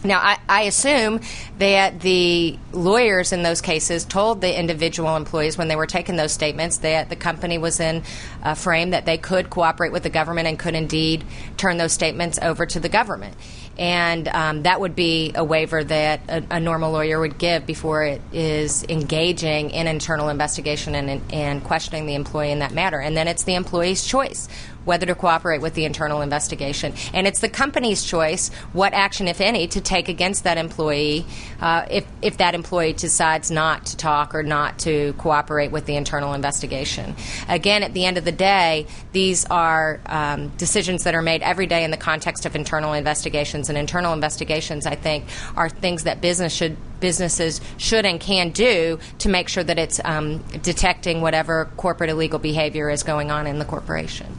[0.04, 1.20] Now, I, I, assume
[1.60, 6.32] that the lawyers in those cases told the individual employees when they were taking those
[6.32, 8.02] statements that the company was in
[8.42, 11.24] a frame that they could cooperate with the government and could indeed
[11.58, 13.36] turn those statements over to the government
[13.78, 18.04] and um, that would be a waiver that a, a, normal lawyer would give before
[18.04, 23.00] it is engaging in internal investigation and, and questioning the employee in that matter.
[23.00, 24.48] And then it's the employee's choice
[24.86, 26.94] whether to cooperate with the internal investigation.
[27.14, 31.26] And it's the company's choice what action, if any, to take against that employee
[31.60, 35.96] uh, if, if that employee decides not to talk or not to cooperate with the
[35.96, 37.16] internal investigation.
[37.48, 41.68] Again, at the end of the day, these are um, decisions that are made every
[41.68, 43.70] day in the context of internal investigations.
[43.70, 45.26] And internal investigations, I think,
[45.56, 50.00] are things that business should businesses should and can do to make sure that it's
[50.06, 54.38] um, detecting whatever corporate illegal behavior is going on in the corporation.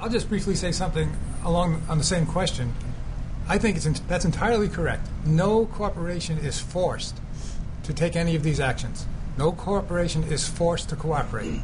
[0.00, 2.72] I'll just briefly say something along on the same question.
[3.48, 5.08] I think it's that's entirely correct.
[5.24, 7.16] No corporation is forced
[7.82, 9.06] to take any of these actions.
[9.36, 11.62] No corporation is forced to cooperate.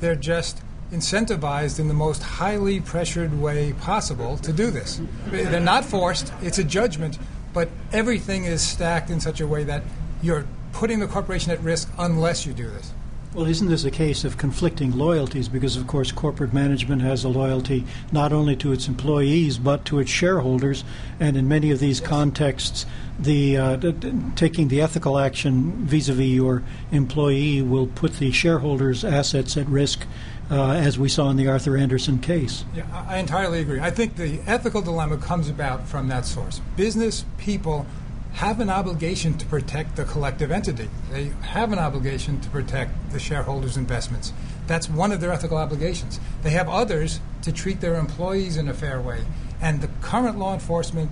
[0.00, 0.62] They're just
[0.92, 5.00] incentivized in the most highly pressured way possible to do this.
[5.26, 7.18] They're not forced, it's a judgment,
[7.52, 9.82] but everything is stacked in such a way that
[10.22, 12.92] you're putting the corporation at risk unless you do this.
[13.32, 15.48] Well, isn't this a case of conflicting loyalties?
[15.48, 20.00] Because, of course, corporate management has a loyalty not only to its employees but to
[20.00, 20.82] its shareholders.
[21.20, 22.86] And in many of these contexts,
[23.20, 23.92] the uh,
[24.34, 30.06] taking the ethical action vis-a-vis your employee will put the shareholders' assets at risk,
[30.50, 32.64] uh, as we saw in the Arthur Andersen case.
[32.74, 33.78] Yeah, I entirely agree.
[33.78, 36.60] I think the ethical dilemma comes about from that source.
[36.76, 37.86] Business people
[38.32, 40.88] have an obligation to protect the collective entity.
[41.10, 44.32] They have an obligation to protect the shareholders' investments.
[44.66, 46.20] That's one of their ethical obligations.
[46.42, 49.24] They have others to treat their employees in a fair way.
[49.60, 51.10] And the current law enforcement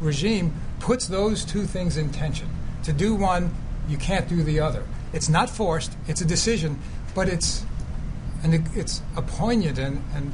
[0.00, 2.48] regime puts those two things in tension.
[2.84, 3.54] To do one,
[3.88, 4.84] you can't do the other.
[5.12, 6.78] It's not forced, it's a decision,
[7.14, 7.64] but it's,
[8.42, 10.32] and it's a poignant and, and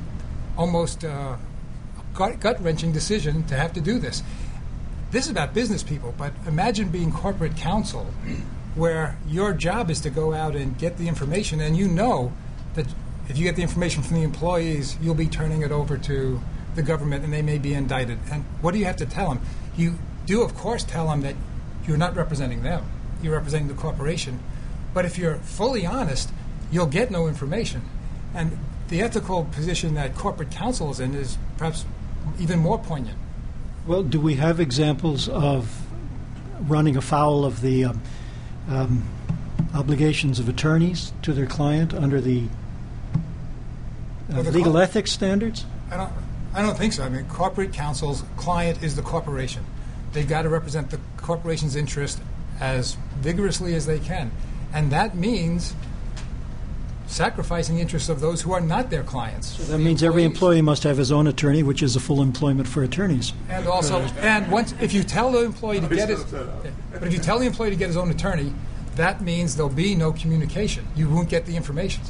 [0.56, 1.36] almost uh,
[2.14, 4.22] gut wrenching decision to have to do this.
[5.14, 8.06] This is about business people, but imagine being corporate counsel
[8.74, 12.32] where your job is to go out and get the information, and you know
[12.74, 12.88] that
[13.28, 16.40] if you get the information from the employees, you'll be turning it over to
[16.74, 18.18] the government and they may be indicted.
[18.32, 19.40] And what do you have to tell them?
[19.76, 21.36] You do, of course, tell them that
[21.86, 22.84] you're not representing them,
[23.22, 24.40] you're representing the corporation.
[24.94, 26.32] But if you're fully honest,
[26.72, 27.82] you'll get no information.
[28.34, 28.58] And
[28.88, 31.84] the ethical position that corporate counsel is in is perhaps
[32.40, 33.18] even more poignant.
[33.86, 35.82] Well, do we have examples of
[36.60, 38.02] running afoul of the um,
[38.66, 39.04] um,
[39.74, 42.44] obligations of attorneys to their client under the,
[43.14, 43.18] uh,
[44.30, 45.66] well, the legal co- ethics standards?
[45.90, 46.12] I don't,
[46.54, 47.04] I don't think so.
[47.04, 49.62] I mean, corporate counsel's client is the corporation.
[50.14, 52.22] They've got to represent the corporation's interest
[52.60, 54.30] as vigorously as they can.
[54.72, 55.74] And that means
[57.14, 59.56] sacrificing the interests of those who are not their clients.
[59.68, 62.82] That means every employee must have his own attorney, which is a full employment for
[62.82, 63.32] attorneys.
[63.48, 67.20] And also, and once if you tell the employee to get his, but if you
[67.20, 68.52] tell the employee to get his own attorney,
[68.96, 70.86] that means there'll be no communication.
[70.96, 72.02] You won't get the information.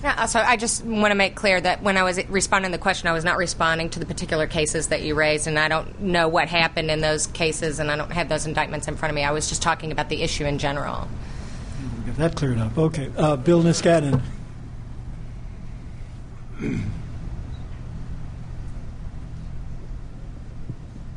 [0.00, 2.76] Can I also, I just want to make clear that when I was responding to
[2.76, 5.68] the question, I was not responding to the particular cases that you raised, and I
[5.68, 9.10] don't know what happened in those cases, and I don't have those indictments in front
[9.10, 9.22] of me.
[9.24, 11.08] I was just talking about the issue in general.
[12.16, 12.76] That cleared up.
[12.76, 13.10] Okay.
[13.16, 14.20] Uh, Bill Niskanen.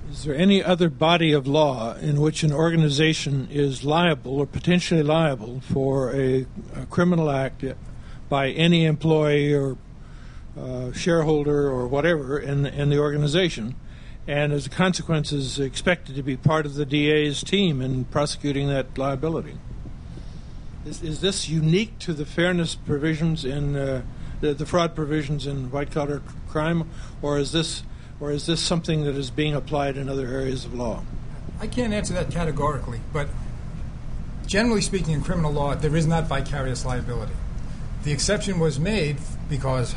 [0.10, 5.04] Is there any other body of law in which an organization is liable or potentially
[5.04, 7.64] liable for a, a criminal act
[8.30, 9.78] by any employee or
[10.58, 13.76] uh, shareholder or whatever in, in the organization,
[14.26, 18.70] and as a consequence is expected to be part of the DA's team in prosecuting
[18.70, 19.58] that liability?
[20.86, 24.04] Is, is this unique to the fairness provisions in uh,
[24.42, 26.90] the, the fraud provisions in white collar crime,
[27.22, 27.84] or is this
[28.20, 31.04] or is this something that is being applied in other areas of law?
[31.60, 33.28] I can't answer that categorically, but
[34.46, 37.34] generally speaking, in criminal law, there is not vicarious liability.
[38.04, 39.18] The exception was made
[39.50, 39.96] because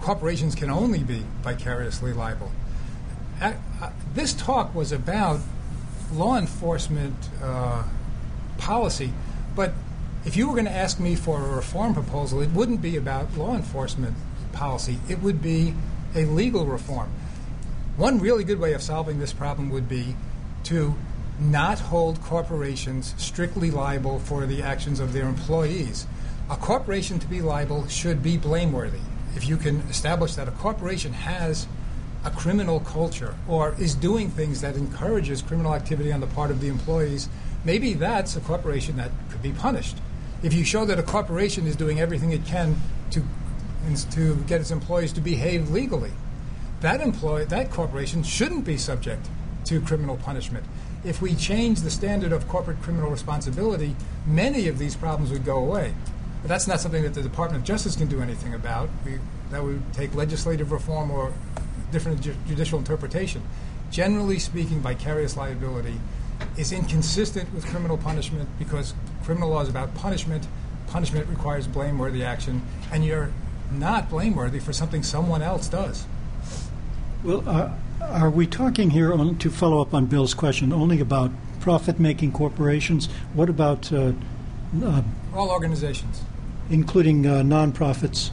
[0.00, 2.50] corporations can only be vicariously liable.
[3.40, 3.52] Uh,
[4.14, 5.40] this talk was about
[6.12, 7.84] law enforcement uh,
[8.58, 9.12] policy,
[9.54, 9.72] but
[10.24, 13.36] if you were going to ask me for a reform proposal, it wouldn't be about
[13.36, 14.14] law enforcement
[14.52, 14.98] policy.
[15.08, 15.74] It would be
[16.14, 17.10] a legal reform.
[17.96, 20.16] One really good way of solving this problem would be
[20.64, 20.94] to
[21.38, 26.06] not hold corporations strictly liable for the actions of their employees.
[26.50, 29.00] A corporation to be liable should be blameworthy.
[29.36, 31.66] If you can establish that a corporation has
[32.24, 36.60] a criminal culture or is doing things that encourages criminal activity on the part of
[36.60, 37.28] the employees,
[37.64, 39.96] maybe that's a corporation that could be punished.
[40.42, 42.76] If you show that a corporation is doing everything it can
[43.10, 43.22] to
[44.12, 46.12] to get its employees to behave legally,
[46.80, 49.28] that employee, that corporation shouldn't be subject
[49.64, 50.64] to criminal punishment.
[51.04, 55.58] If we change the standard of corporate criminal responsibility, many of these problems would go
[55.58, 55.94] away.
[56.42, 58.90] But that's not something that the Department of Justice can do anything about.
[59.04, 59.18] We,
[59.50, 61.32] that would take legislative reform or
[61.90, 63.42] different ju- judicial interpretation.
[63.90, 65.98] Generally speaking, vicarious liability
[66.56, 70.46] is inconsistent with criminal punishment because criminal law is about punishment.
[70.86, 72.62] Punishment requires blameworthy action,
[72.92, 73.30] and you're
[73.72, 76.06] not blameworthy for something someone else does.
[77.22, 81.30] Well, uh, are we talking here, on, to follow up on Bill's question, only about
[81.60, 83.08] profit making corporations?
[83.34, 84.12] What about uh,
[84.82, 85.02] uh,
[85.34, 86.22] all organizations?
[86.70, 88.30] Including uh, nonprofits,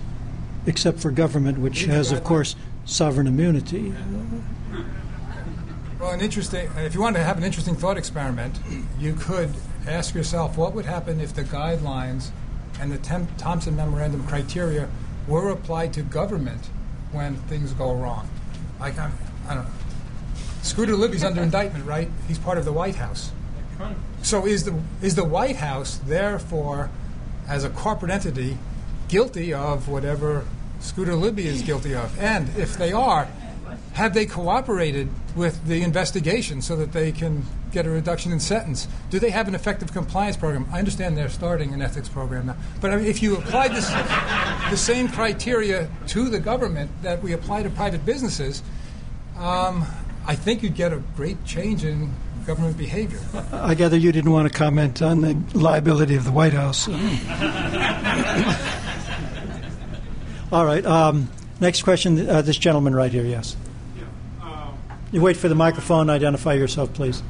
[0.65, 2.55] except for government, which has, of course,
[2.85, 3.93] sovereign immunity.
[6.07, 6.69] Well, an interesting.
[6.77, 8.57] If you want to have an interesting thought experiment,
[8.97, 9.53] you could
[9.85, 12.29] ask yourself what would happen if the guidelines
[12.79, 14.87] and the Thompson Memorandum criteria
[15.27, 16.69] were applied to government
[17.11, 18.29] when things go wrong.
[18.79, 19.11] Like I'm,
[19.49, 19.71] I don't know.
[20.61, 22.09] Scooter Libby's under indictment, right?
[22.29, 23.33] He's part of the White House.
[24.21, 26.89] So is the is the White House therefore,
[27.49, 28.57] as a corporate entity,
[29.09, 30.45] guilty of whatever
[30.79, 32.17] Scooter Libby is guilty of?
[32.17, 33.27] And if they are,
[33.91, 38.87] have they cooperated with the investigation so that they can get a reduction in sentence?
[39.09, 40.67] Do they have an effective compliance program?
[40.71, 43.89] I understand they're starting an ethics program now, but I mean, if you apply this,
[44.69, 48.63] the same criteria to the government that we apply to private businesses,
[49.37, 49.85] um,
[50.25, 52.11] I think you'd get a great change in
[52.45, 53.19] government behavior.
[53.51, 56.87] I gather you didn't want to comment on the liability of the White House.
[60.51, 60.85] All right.
[60.85, 61.29] Um,
[61.59, 62.29] next question.
[62.29, 63.25] Uh, this gentleman right here.
[63.25, 63.57] Yes.
[65.09, 66.09] You wait for the microphone.
[66.09, 67.23] Identify yourself, please.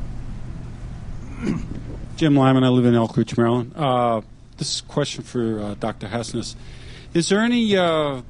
[2.16, 2.64] Jim Lyman.
[2.64, 3.74] I live in Elkridge, Maryland.
[3.76, 4.22] Uh,
[4.58, 6.08] this is a question for uh, Dr.
[6.08, 6.56] Hasnas.
[7.14, 7.78] Is there any?
[7.78, 8.24] Uh,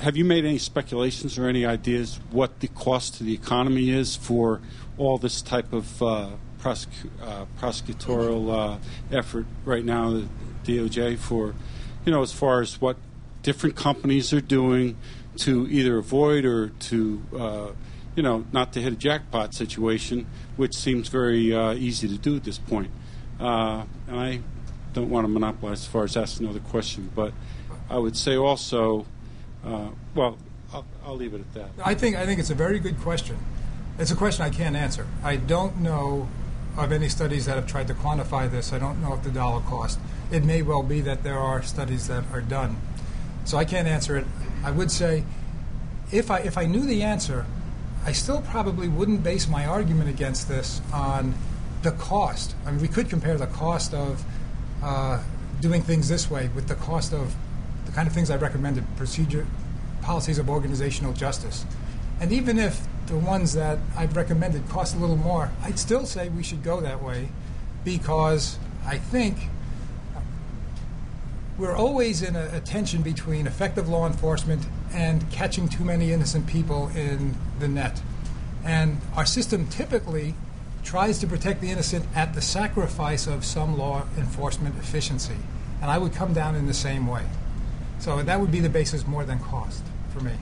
[0.00, 4.16] have you made any speculations or any ideas what the cost to the economy is
[4.16, 4.62] for
[4.96, 8.78] all this type of uh, prosecu- uh, prosecutorial uh,
[9.14, 10.26] effort right now, the
[10.64, 11.54] DOJ, for
[12.06, 12.96] you know, as far as what
[13.42, 14.96] different companies are doing
[15.36, 17.74] to either avoid or to
[18.16, 20.26] you know, not to hit a jackpot situation,
[20.56, 22.90] which seems very uh, easy to do at this point.
[23.40, 24.40] Uh, and I
[24.92, 27.32] don't want to monopolize as far as asking another question, but
[27.90, 29.06] I would say also,
[29.64, 30.38] uh, well,
[30.72, 31.70] I'll, I'll, leave it at that.
[31.84, 33.36] I think I think it's a very good question.
[33.98, 35.06] It's a question I can't answer.
[35.22, 36.28] I don't know
[36.76, 38.72] of any studies that have tried to quantify this.
[38.72, 39.98] I don't know if the dollar cost.
[40.32, 42.76] It may well be that there are studies that are done,
[43.44, 44.26] so I can't answer it.
[44.64, 45.24] I would say,
[46.10, 47.46] if I if I knew the answer,
[48.06, 51.34] I still probably wouldn't base my argument against this on
[51.82, 52.54] the cost.
[52.66, 54.22] I mean, we could compare the cost of
[54.82, 55.22] uh,
[55.60, 57.34] doing things this way with the cost of
[57.86, 59.46] the kind of things I recommended procedure,
[60.02, 61.64] policies of organizational justice.
[62.20, 66.28] And even if the ones that I've recommended cost a little more, I'd still say
[66.28, 67.28] we should go that way
[67.84, 69.48] because I think
[71.58, 76.46] we're always in a, a, tension between effective law enforcement and catching too many innocent
[76.46, 78.02] people in the net.
[78.64, 80.34] And our system typically
[80.82, 85.36] tries to protect the innocent at the sacrifice of some law enforcement efficiency.
[85.80, 87.24] And I would come down in the same way.
[87.98, 89.82] So that would be the basis more than cost
[90.12, 90.32] for me.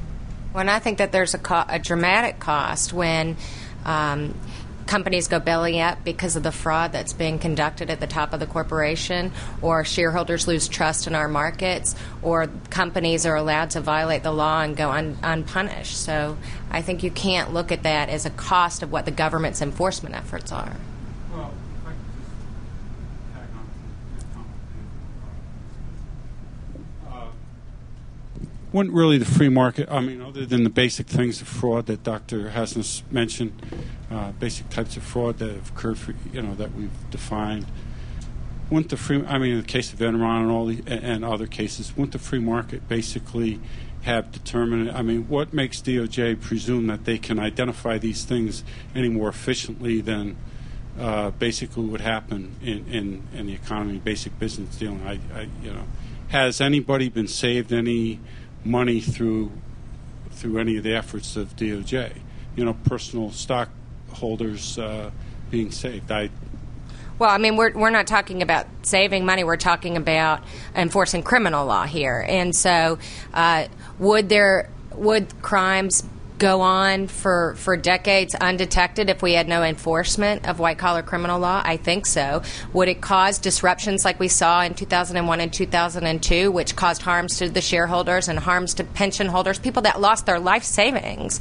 [0.53, 3.37] Well, and I think that there's a, co- a dramatic cost when
[3.85, 4.35] um,
[4.87, 8.41] companies go belly up because of the fraud that's being conducted at the top of
[8.41, 14.23] the corporation, or shareholders lose trust in our markets, or companies are allowed to violate
[14.23, 15.97] the law and go un- unpunished.
[15.97, 16.37] So
[16.71, 20.15] I think you can't look at that as a cost of what the government's enforcement
[20.15, 20.77] efforts are.
[28.73, 32.03] Wasn't really the free market, I mean, other than the basic things of fraud that
[32.03, 32.51] Dr.
[32.51, 33.53] Hasnas mentioned,
[34.11, 37.67] uh, basic types of fraud that have occurred, for, you know, that we've defined.
[38.71, 41.47] Wouldn't the free, I mean, in the case of Enron and all the, and other
[41.47, 43.61] cases, wouldn't the free market basically
[44.03, 49.11] have determined, I mean, what makes DOJ presume that they can identify these things any
[49.11, 50.39] more efficiently than
[50.99, 55.03] uh, basically would happen in, in, in the economy, basic business dealing?
[55.07, 55.85] I, I, you know,
[56.29, 58.19] has anybody been saved any
[58.65, 59.51] money through
[60.31, 62.19] through any of the efforts of DOJ.
[62.57, 65.11] You know, personal stockholders uh,
[65.51, 66.11] being saved.
[66.11, 66.31] I
[67.19, 69.45] well, I mean, we're, we're not talking about saving money.
[69.45, 70.43] We're talking about
[70.75, 72.25] enforcing criminal law here.
[72.27, 72.99] And so,
[73.33, 73.69] uh,
[74.01, 76.03] would there would crimes
[76.43, 81.39] go on for, for decades undetected if we had no enforcement of white collar criminal
[81.39, 81.63] law?
[81.65, 82.43] I think so.
[82.73, 87.49] Would it cause disruptions like we saw in 2001 and 2002, which caused harms to
[87.49, 91.41] the shareholders and harms to pension holders, people that lost their life savings?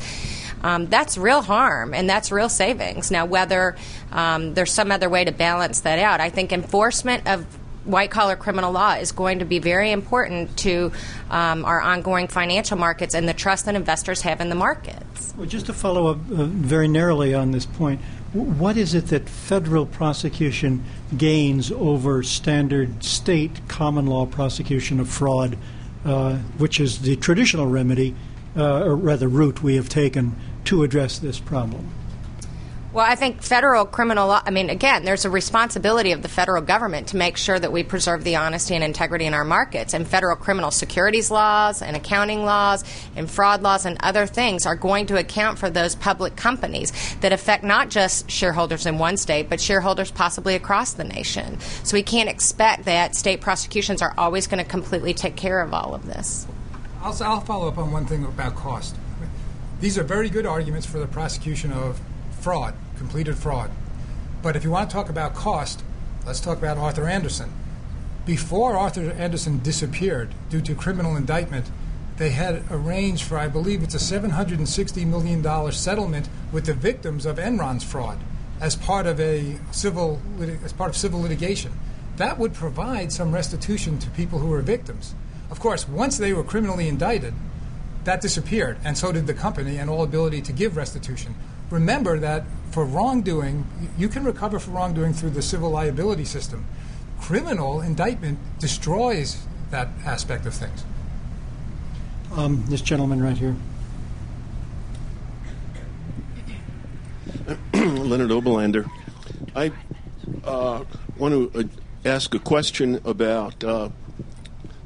[0.64, 3.10] Um, that's real harm and that's real savings.
[3.10, 3.76] Now, whether
[4.12, 7.48] um, there's some other way to balance that out, I think enforcement of
[7.92, 10.92] white collar criminal law is going to be very important to
[11.30, 15.34] um, our ongoing financial markets and the trust that investors have in the markets.
[15.38, 18.02] Well, just to follow up uh, very narrowly on this point,
[18.34, 20.84] what is it that federal prosecution
[21.18, 25.58] gains over standard state common law prosecution of fraud,
[26.06, 28.16] uh, which is the traditional remedy,
[28.56, 30.36] uh, or rather route we have taken
[30.66, 31.92] to address this problem?
[32.94, 36.62] Well, I think federal criminal law, I mean, again, there's a responsibility of the federal
[36.62, 39.94] government to make sure that we preserve the honesty and integrity in our markets.
[39.94, 42.84] And federal criminal securities laws and accounting laws
[43.16, 46.92] and fraud laws and other things are going to account for those public companies
[47.22, 51.62] that affect not just shareholders in one state, but shareholders possibly across the nation.
[51.84, 55.74] So we can't expect that state prosecutions are always going to completely take care of
[55.74, 56.46] all of this.
[57.02, 58.98] I'll, I'll follow up on one thing about cost.
[59.80, 62.02] These are very good arguments for the prosecution of
[62.42, 63.72] fraud, completed fraud.
[64.42, 65.84] But if you want to talk about cost,
[66.26, 67.52] let's talk about Arthur Andersen.
[68.26, 71.70] Before Arthur Andersen disappeared due to criminal indictment,
[72.18, 77.38] they had arranged for, I believe it's a $760 million settlement with the victims of
[77.38, 78.20] Enron's fraud
[78.60, 80.22] as part of a civil
[80.64, 81.72] as part of civil litigation.
[82.18, 85.16] That would provide some restitution to people who were victims.
[85.50, 87.34] Of course, once they were criminally indicted,
[88.04, 91.36] that disappeared, and so did the company and all ability to give restitution
[91.72, 93.66] remember that for wrongdoing,
[93.98, 96.66] you can recover for wrongdoing through the civil liability system.
[97.20, 100.84] Criminal indictment destroys that aspect of things.
[102.36, 103.56] Um, this gentleman right here.
[107.74, 108.90] Leonard Oberlander.
[109.56, 109.72] I
[110.44, 110.84] uh,
[111.18, 111.64] want to uh,
[112.06, 113.90] ask a question about uh,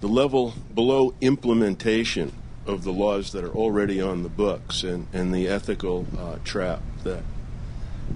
[0.01, 2.31] the level below implementation
[2.65, 6.81] of the laws that are already on the books and, and the ethical uh, trap
[7.03, 7.23] that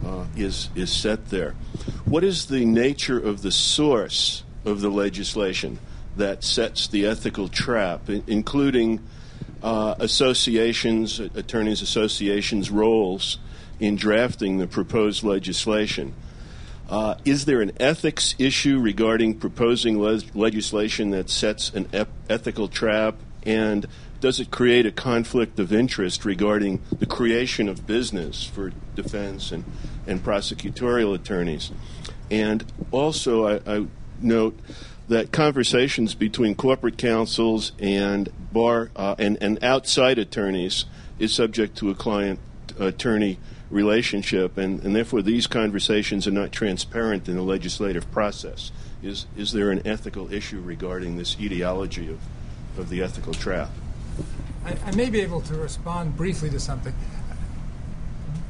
[0.05, 1.55] uh, is is set there.
[2.05, 5.79] What is the nature of the source of the legislation
[6.15, 8.99] that sets the ethical trap, including
[9.63, 13.39] uh, associations, attorneys' associations' roles
[13.79, 16.13] in drafting the proposed legislation?
[16.89, 22.67] Uh, is there an ethics issue regarding proposing le- legislation that sets an ep- ethical
[22.67, 23.15] trap?
[23.43, 23.85] And
[24.19, 29.63] does it create a conflict of interest regarding the creation of business for defense and,
[30.07, 31.71] and prosecutorial attorneys?
[32.29, 33.87] And also, I, I
[34.21, 34.59] note
[35.07, 40.85] that conversations between corporate counsels and bar uh, and, and outside attorneys
[41.17, 42.39] is subject to a client
[42.77, 43.39] attorney
[43.69, 48.71] relationship, and, and therefore these conversations are not transparent in the legislative process.
[49.01, 52.19] Is, is there an ethical issue regarding this etiology of
[52.79, 53.69] of the ethical trap.
[54.65, 56.93] I, I may be able to respond briefly to something.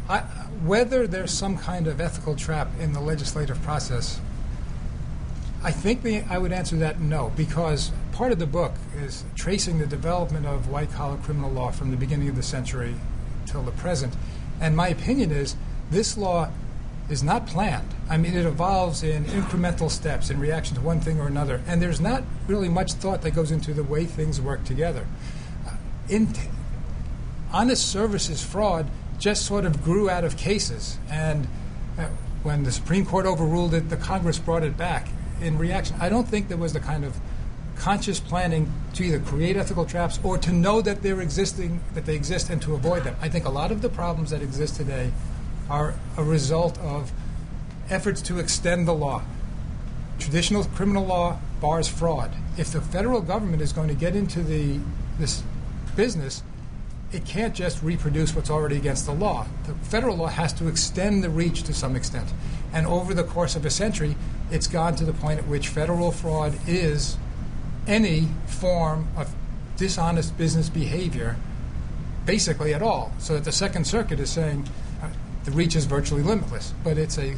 [0.09, 0.19] I,
[0.63, 4.19] whether there's some kind of ethical trap in the legislative process,
[5.63, 9.77] I think the, I would answer that no, because part of the book is tracing
[9.77, 12.95] the development of white collar criminal law from the beginning of the century
[13.45, 14.15] till the present.
[14.61, 15.55] And my opinion is
[15.91, 16.49] this law
[17.09, 17.87] is not planned.
[18.09, 21.81] I mean, it evolves in incremental steps in reaction to one thing or another, and
[21.81, 25.05] there's not really much thought that goes into the way things work together.
[27.51, 31.47] Honest services fraud just sort of grew out of cases, and
[31.97, 32.05] uh,
[32.43, 35.09] when the Supreme Court overruled it, the Congress brought it back
[35.41, 35.95] in reaction.
[35.99, 37.17] I don't think there was the kind of
[37.75, 42.15] conscious planning to either create ethical traps or to know that they're existing, that they
[42.15, 43.15] exist, and to avoid them.
[43.21, 45.11] I think a lot of the problems that exist today
[45.69, 47.11] are a result of
[47.89, 49.23] efforts to extend the law.
[50.17, 52.31] Traditional criminal law bars fraud.
[52.57, 54.79] If the federal government is going to get into the
[55.17, 55.43] this
[55.95, 56.43] business,
[57.11, 59.47] it can't just reproduce what's already against the law.
[59.65, 62.29] The federal law has to extend the reach to some extent.
[62.71, 64.15] And over the course of a century,
[64.51, 67.17] it's gone to the point at which federal fraud is
[67.87, 69.33] any form of
[69.75, 71.35] dishonest business behavior,
[72.25, 73.11] basically at all.
[73.17, 74.69] So that the Second Circuit is saying
[75.45, 77.35] the reach is virtually limitless, but it's a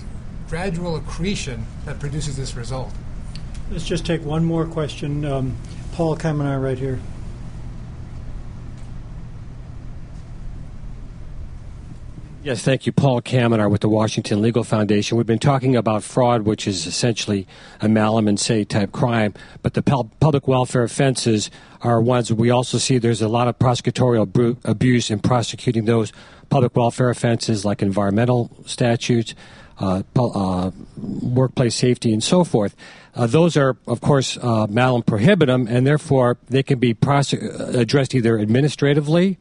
[0.50, 2.92] gradual accretion that produces this result.
[3.72, 5.24] Let's just take one more question.
[5.24, 5.56] Um,
[5.94, 7.00] Paul Kamenar, right here.
[12.44, 12.92] Yes, thank you.
[12.92, 15.16] Paul Kamenar with the Washington Legal Foundation.
[15.16, 17.48] We've been talking about fraud, which is essentially
[17.82, 21.52] a malum in se type crime, but the public welfare offenses
[21.82, 26.12] are ones we also see there's a lot of prosecutorial abuse in prosecuting those
[26.50, 29.36] public welfare offenses like environmental statutes,
[29.78, 32.76] uh, uh, workplace safety, and so forth.
[33.14, 38.40] Uh, those are, of course, uh, malum prohibitum, and therefore they can be addressed either
[38.40, 39.38] administratively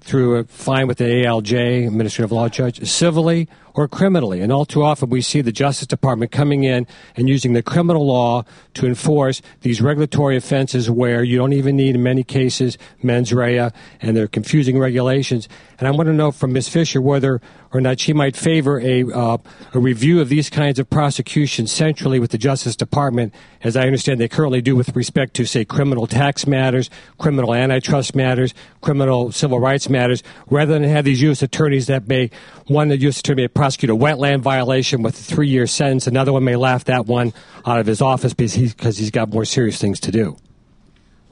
[0.00, 4.40] through a fine with the ALJ, administrative law judge, civilly or criminally.
[4.40, 8.06] And all too often we see the Justice Department coming in and using the criminal
[8.06, 8.44] law
[8.74, 13.70] to enforce these regulatory offenses where you don't even need, in many cases, mens rea,
[14.00, 15.46] and they're confusing regulations.
[15.78, 16.70] And I want to know from Ms.
[16.70, 17.40] Fisher whether
[17.72, 19.36] or not she might favor a, uh,
[19.74, 24.18] a review of these kinds of prosecutions centrally with the Justice Department, as I understand
[24.18, 26.88] they currently do with respect to, say, criminal tax matters,
[27.18, 31.42] criminal antitrust matters, criminal civil rights matters, rather than have these U.S.
[31.42, 32.30] attorneys that may,
[32.66, 33.20] one, the U.S.
[33.20, 36.84] attorney may prosecute a wetland violation with a three year sentence, another one may laugh
[36.84, 37.32] that one
[37.66, 40.36] out of his office because, he, because he's got more serious things to do.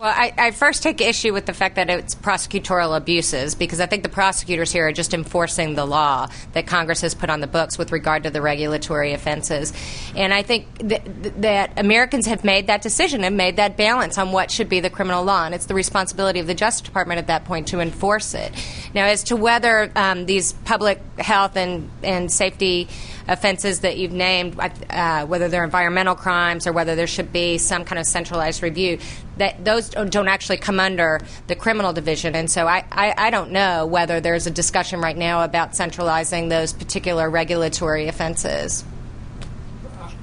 [0.05, 3.87] Well, I, I, first take issue with the fact that it's prosecutorial abuses because I
[3.87, 7.47] think the prosecutors here are just enforcing the law that Congress has put on the
[7.47, 9.73] books with regard to the regulatory offenses.
[10.15, 11.01] And I think th-
[11.39, 14.91] that Americans have made that decision and made that balance on what should be the
[14.91, 15.47] criminal law.
[15.47, 18.53] And it's the responsibility of the Justice Department at that point to enforce it.
[18.93, 22.89] Now, as to whether um, these public health and, and safety
[23.27, 24.59] offenses that you've named,
[24.91, 28.99] uh, whether they're environmental crimes or whether there should be some kind of centralized review,
[29.39, 32.35] that those don't actually come under the criminal division.
[32.35, 36.49] And so I, I, I don't know whether there's a discussion right now about centralizing
[36.49, 38.85] those particular regulatory offenses.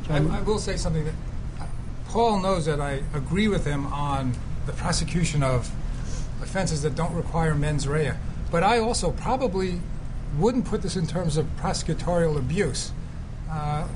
[0.09, 1.13] I, I will say something that
[2.07, 4.33] Paul knows that I agree with him on
[4.65, 5.71] the prosecution of
[6.41, 8.13] offenses that don't require mens rea.
[8.51, 9.79] But I also probably
[10.37, 12.91] wouldn't put this in terms of prosecutorial abuse.
[13.49, 13.87] Uh,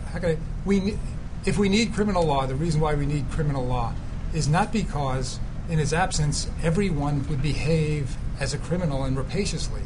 [0.66, 0.98] we,
[1.46, 3.94] if we need criminal law, the reason why we need criminal law
[4.34, 5.40] is not because,
[5.70, 9.82] in its absence, everyone would behave as a criminal and rapaciously.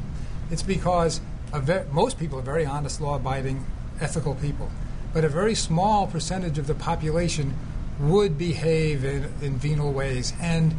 [0.49, 1.21] It's because
[1.53, 3.65] ve- most people are very honest, law abiding,
[4.01, 4.71] ethical people.
[5.13, 7.53] But a very small percentage of the population
[7.99, 10.33] would behave in, in venal ways.
[10.41, 10.75] And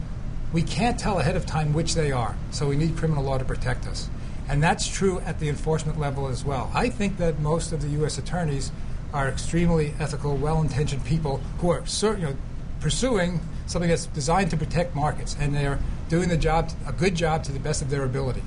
[0.52, 2.36] we can't tell ahead of time which they are.
[2.51, 4.09] So we need criminal law to protect us.
[4.51, 6.72] And that's true at the enforcement level as well.
[6.74, 8.18] I think that most of the U.S.
[8.18, 8.72] attorneys
[9.14, 12.36] are extremely ethical, well intentioned people who are you know,
[12.81, 15.78] pursuing something that's designed to protect markets, and they're
[16.09, 18.43] doing the job, a good job to the best of their ability.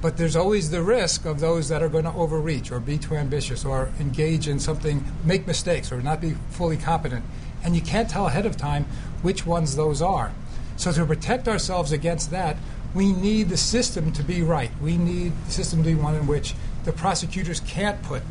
[0.00, 3.16] But there's always the risk of those that are going to overreach or be too
[3.16, 7.24] ambitious or engage in something, make mistakes or not be fully competent.
[7.64, 8.84] And you can't tell ahead of time
[9.22, 10.32] which ones those are.
[10.76, 12.56] So to protect ourselves against that,
[12.94, 14.70] we need the system to be right.
[14.80, 16.54] We need the system to be one in which
[16.84, 18.22] the prosecutors can't put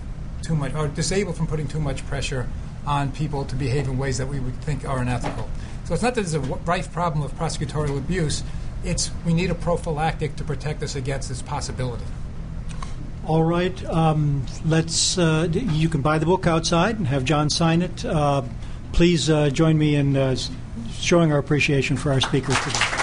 [0.41, 2.47] too much or disabled from putting too much pressure
[2.85, 5.49] on people to behave in ways that we would think are unethical.
[5.85, 8.43] So it's not that there's a rife problem of prosecutorial abuse.
[8.83, 12.05] It's we need a prophylactic to protect us against this possibility.
[13.27, 15.17] All right, um, let's.
[15.17, 18.03] Uh, you can buy the book outside and have John sign it.
[18.03, 18.41] Uh,
[18.93, 20.35] please uh, join me in uh,
[20.91, 23.00] showing our appreciation for our speakers today.